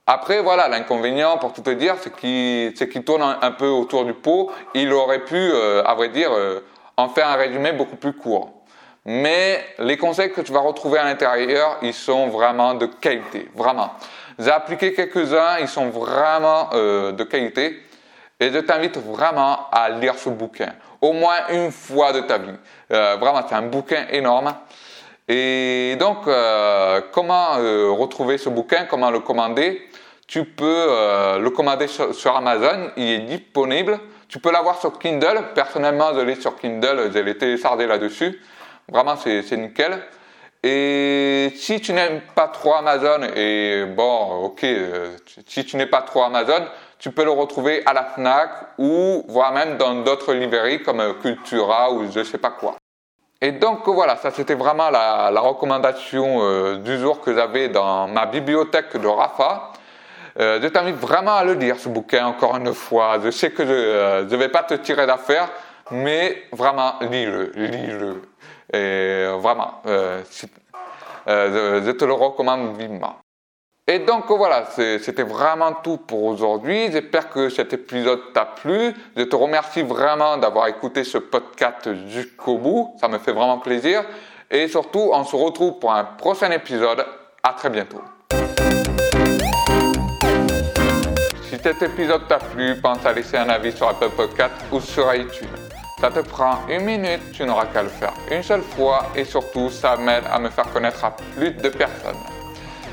après, 0.06 0.42
voilà, 0.42 0.68
l'inconvénient, 0.68 1.38
pour 1.38 1.52
tout 1.52 1.62
te 1.62 1.70
dire, 1.70 1.94
c'est 2.00 2.88
qu'il 2.88 3.04
tourne 3.04 3.22
un, 3.40 3.50
peu 3.52 3.68
autour 3.68 4.04
du 4.04 4.14
pot. 4.14 4.50
Il 4.74 4.92
aurait 4.92 5.24
pu, 5.24 5.36
euh, 5.36 5.84
à 5.84 5.94
vrai 5.94 6.08
dire, 6.08 6.30
euh, 6.32 6.64
en 6.96 7.08
faire 7.08 7.28
un 7.28 7.36
résumé 7.36 7.72
beaucoup 7.72 7.96
plus 7.96 8.12
court. 8.12 8.61
Mais 9.04 9.64
les 9.78 9.96
conseils 9.96 10.32
que 10.32 10.40
tu 10.40 10.52
vas 10.52 10.60
retrouver 10.60 10.98
à 10.98 11.04
l'intérieur, 11.04 11.78
ils 11.82 11.94
sont 11.94 12.28
vraiment 12.28 12.74
de 12.74 12.86
qualité, 12.86 13.48
vraiment. 13.54 13.90
J'ai 14.38 14.50
appliqué 14.50 14.94
quelques-uns, 14.94 15.58
ils 15.60 15.68
sont 15.68 15.90
vraiment 15.90 16.70
euh, 16.74 17.12
de 17.12 17.24
qualité. 17.24 17.82
Et 18.40 18.50
je 18.50 18.58
t'invite 18.58 18.96
vraiment 18.96 19.70
à 19.70 19.88
lire 19.90 20.14
ce 20.16 20.28
bouquin, 20.28 20.72
au 21.00 21.12
moins 21.12 21.48
une 21.50 21.70
fois 21.70 22.12
de 22.12 22.20
ta 22.20 22.38
vie. 22.38 22.56
vraiment, 22.90 23.40
c'est 23.48 23.54
un 23.54 23.62
bouquin 23.62 24.06
énorme. 24.10 24.52
Et 25.28 25.96
donc, 26.00 26.24
comment 27.12 27.52
retrouver 27.96 28.38
ce 28.38 28.48
bouquin, 28.48 28.86
comment 28.86 29.10
le 29.10 29.20
commander? 29.20 29.88
Tu 30.32 30.46
peux 30.46 30.86
euh, 30.88 31.38
le 31.38 31.50
commander 31.50 31.86
sur, 31.88 32.34
Amazon, 32.34 32.90
il 32.96 33.04
est 33.04 33.18
disponible. 33.18 34.00
Tu 34.28 34.38
peux 34.38 34.50
l'avoir 34.50 34.80
sur 34.80 34.98
Kindle. 34.98 35.42
Personnellement, 35.54 36.14
je 36.14 36.20
l'ai 36.20 36.36
sur 36.36 36.56
Kindle, 36.56 37.10
je 37.12 37.18
l'ai 37.18 37.36
téléchargé 37.36 37.86
là-dessus. 37.86 38.40
Vraiment, 38.92 39.16
c'est 39.16 39.56
nickel. 39.56 39.98
Et 40.62 41.52
si 41.56 41.80
tu 41.80 41.92
n'aimes 41.92 42.20
pas 42.34 42.48
trop 42.48 42.74
Amazon, 42.74 43.22
et 43.34 43.84
bon, 43.86 44.44
ok, 44.44 44.62
euh, 44.62 45.16
si 45.46 45.64
tu 45.64 45.76
n'es 45.76 45.86
pas 45.86 46.02
trop 46.02 46.22
Amazon, 46.22 46.66
tu 46.98 47.10
peux 47.10 47.24
le 47.24 47.32
retrouver 47.32 47.82
à 47.84 47.92
la 47.92 48.04
FNAC 48.04 48.50
ou 48.78 49.24
voire 49.26 49.52
même 49.52 49.76
dans 49.76 49.94
d'autres 50.02 50.34
librairies 50.34 50.82
comme 50.82 51.18
Cultura 51.20 51.90
ou 51.92 52.08
je 52.12 52.22
sais 52.22 52.38
pas 52.38 52.50
quoi. 52.50 52.76
Et 53.40 53.50
donc 53.50 53.88
voilà, 53.88 54.14
ça 54.16 54.30
c'était 54.30 54.54
vraiment 54.54 54.88
la, 54.90 55.30
recommandation 55.40 56.38
euh, 56.42 56.76
du 56.76 56.96
jour 56.96 57.20
que 57.20 57.34
j'avais 57.34 57.68
dans 57.68 58.06
ma 58.06 58.26
bibliothèque 58.26 58.96
de 58.96 59.08
Rafa. 59.08 59.72
Euh, 60.38 60.60
je 60.62 60.68
t'invite 60.68 60.94
vraiment 60.96 61.34
à 61.34 61.44
le 61.44 61.54
lire, 61.54 61.76
ce 61.76 61.88
bouquin, 61.88 62.26
encore 62.26 62.56
une 62.56 62.72
fois. 62.72 63.18
Je 63.24 63.30
sais 63.30 63.50
que 63.50 63.66
je 63.66 64.22
ne 64.22 64.36
vais 64.36 64.48
pas 64.48 64.62
te 64.62 64.74
tirer 64.74 65.06
d'affaire, 65.06 65.48
mais 65.90 66.44
vraiment, 66.52 66.94
lis-le, 67.00 67.50
lis-le. 67.56 68.22
Et 68.72 69.26
vraiment, 69.38 69.82
euh, 69.86 70.22
je, 71.84 71.90
te 71.90 72.04
le 72.04 72.12
recommande 72.12 72.76
vivement. 72.78 73.16
Et 73.86 73.98
donc 73.98 74.30
voilà, 74.30 74.64
c'était 74.66 75.24
vraiment 75.24 75.72
tout 75.74 75.98
pour 75.98 76.22
aujourd'hui. 76.24 76.90
J'espère 76.90 77.28
que 77.28 77.48
cet 77.48 77.72
épisode 77.72 78.32
t'a 78.32 78.46
plu. 78.46 78.94
Je 79.16 79.24
te 79.24 79.36
remercie 79.36 79.82
vraiment 79.82 80.36
d'avoir 80.36 80.68
écouté 80.68 81.04
ce 81.04 81.18
podcast 81.18 81.90
jusqu'au 82.06 82.58
bout. 82.58 82.94
Ça 83.00 83.08
me 83.08 83.18
fait 83.18 83.32
vraiment 83.32 83.58
plaisir. 83.58 84.04
Et 84.50 84.68
surtout, 84.68 85.10
on 85.12 85.24
se 85.24 85.34
retrouve 85.34 85.78
pour 85.78 85.92
un 85.92 86.04
prochain 86.04 86.50
épisode. 86.52 87.04
À 87.42 87.54
très 87.54 87.70
bientôt. 87.70 88.00
Si 91.42 91.58
cet 91.58 91.82
épisode 91.82 92.28
t'a 92.28 92.38
plu, 92.38 92.80
pense 92.80 93.04
à 93.04 93.12
laisser 93.12 93.36
un 93.36 93.48
avis 93.48 93.72
sur 93.72 93.88
Apple 93.88 94.10
Podcast 94.10 94.54
ou 94.70 94.80
sur 94.80 95.12
iTunes. 95.12 95.61
Ça 96.02 96.10
te 96.10 96.18
prend 96.18 96.66
une 96.68 96.82
minute, 96.84 97.30
tu 97.32 97.44
n'auras 97.44 97.66
qu'à 97.66 97.84
le 97.84 97.88
faire 97.88 98.12
une 98.28 98.42
seule 98.42 98.62
fois 98.62 99.06
et 99.14 99.24
surtout 99.24 99.70
ça 99.70 99.96
m'aide 99.96 100.24
à 100.28 100.40
me 100.40 100.50
faire 100.50 100.68
connaître 100.72 101.04
à 101.04 101.12
plus 101.12 101.52
de 101.52 101.68
personnes. 101.68 102.16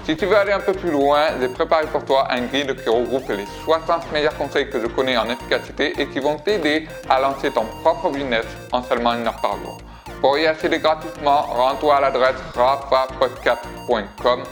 Si 0.06 0.16
tu 0.16 0.28
veux 0.28 0.38
aller 0.38 0.52
un 0.52 0.60
peu 0.60 0.74
plus 0.74 0.92
loin, 0.92 1.30
j'ai 1.42 1.48
préparé 1.48 1.88
pour 1.88 2.06
toi 2.06 2.28
un 2.30 2.42
guide 2.42 2.76
qui 2.80 2.88
regroupe 2.88 3.28
les 3.30 3.48
60 3.66 4.12
meilleurs 4.12 4.38
conseils 4.38 4.70
que 4.70 4.80
je 4.80 4.86
connais 4.86 5.18
en 5.18 5.28
efficacité 5.28 6.00
et 6.00 6.06
qui 6.06 6.20
vont 6.20 6.38
t'aider 6.38 6.88
à 7.10 7.20
lancer 7.20 7.50
ton 7.50 7.66
propre 7.84 8.12
business 8.12 8.46
en 8.72 8.84
seulement 8.84 9.16
une 9.16 9.26
heure 9.26 9.42
par 9.42 9.58
jour. 9.58 9.80
Pour 10.22 10.38
y 10.38 10.46
accéder 10.46 10.78
gratuitement, 10.78 11.42
rends-toi 11.42 11.96
à 11.96 12.02
l'adresse 12.02 12.36
rafapodcast.com 12.56 14.44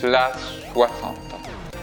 slash 0.00 0.36
60. 0.72 1.16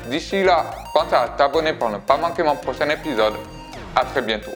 D'ici 0.09 0.43
là, 0.43 0.65
pense 0.95 1.13
à 1.13 1.27
t'abonner 1.37 1.73
pour 1.73 1.91
ne 1.91 1.97
pas 1.97 2.17
manquer 2.17 2.41
mon 2.41 2.55
prochain 2.55 2.89
épisode. 2.89 3.35
À 3.95 4.03
très 4.03 4.23
bientôt. 4.23 4.53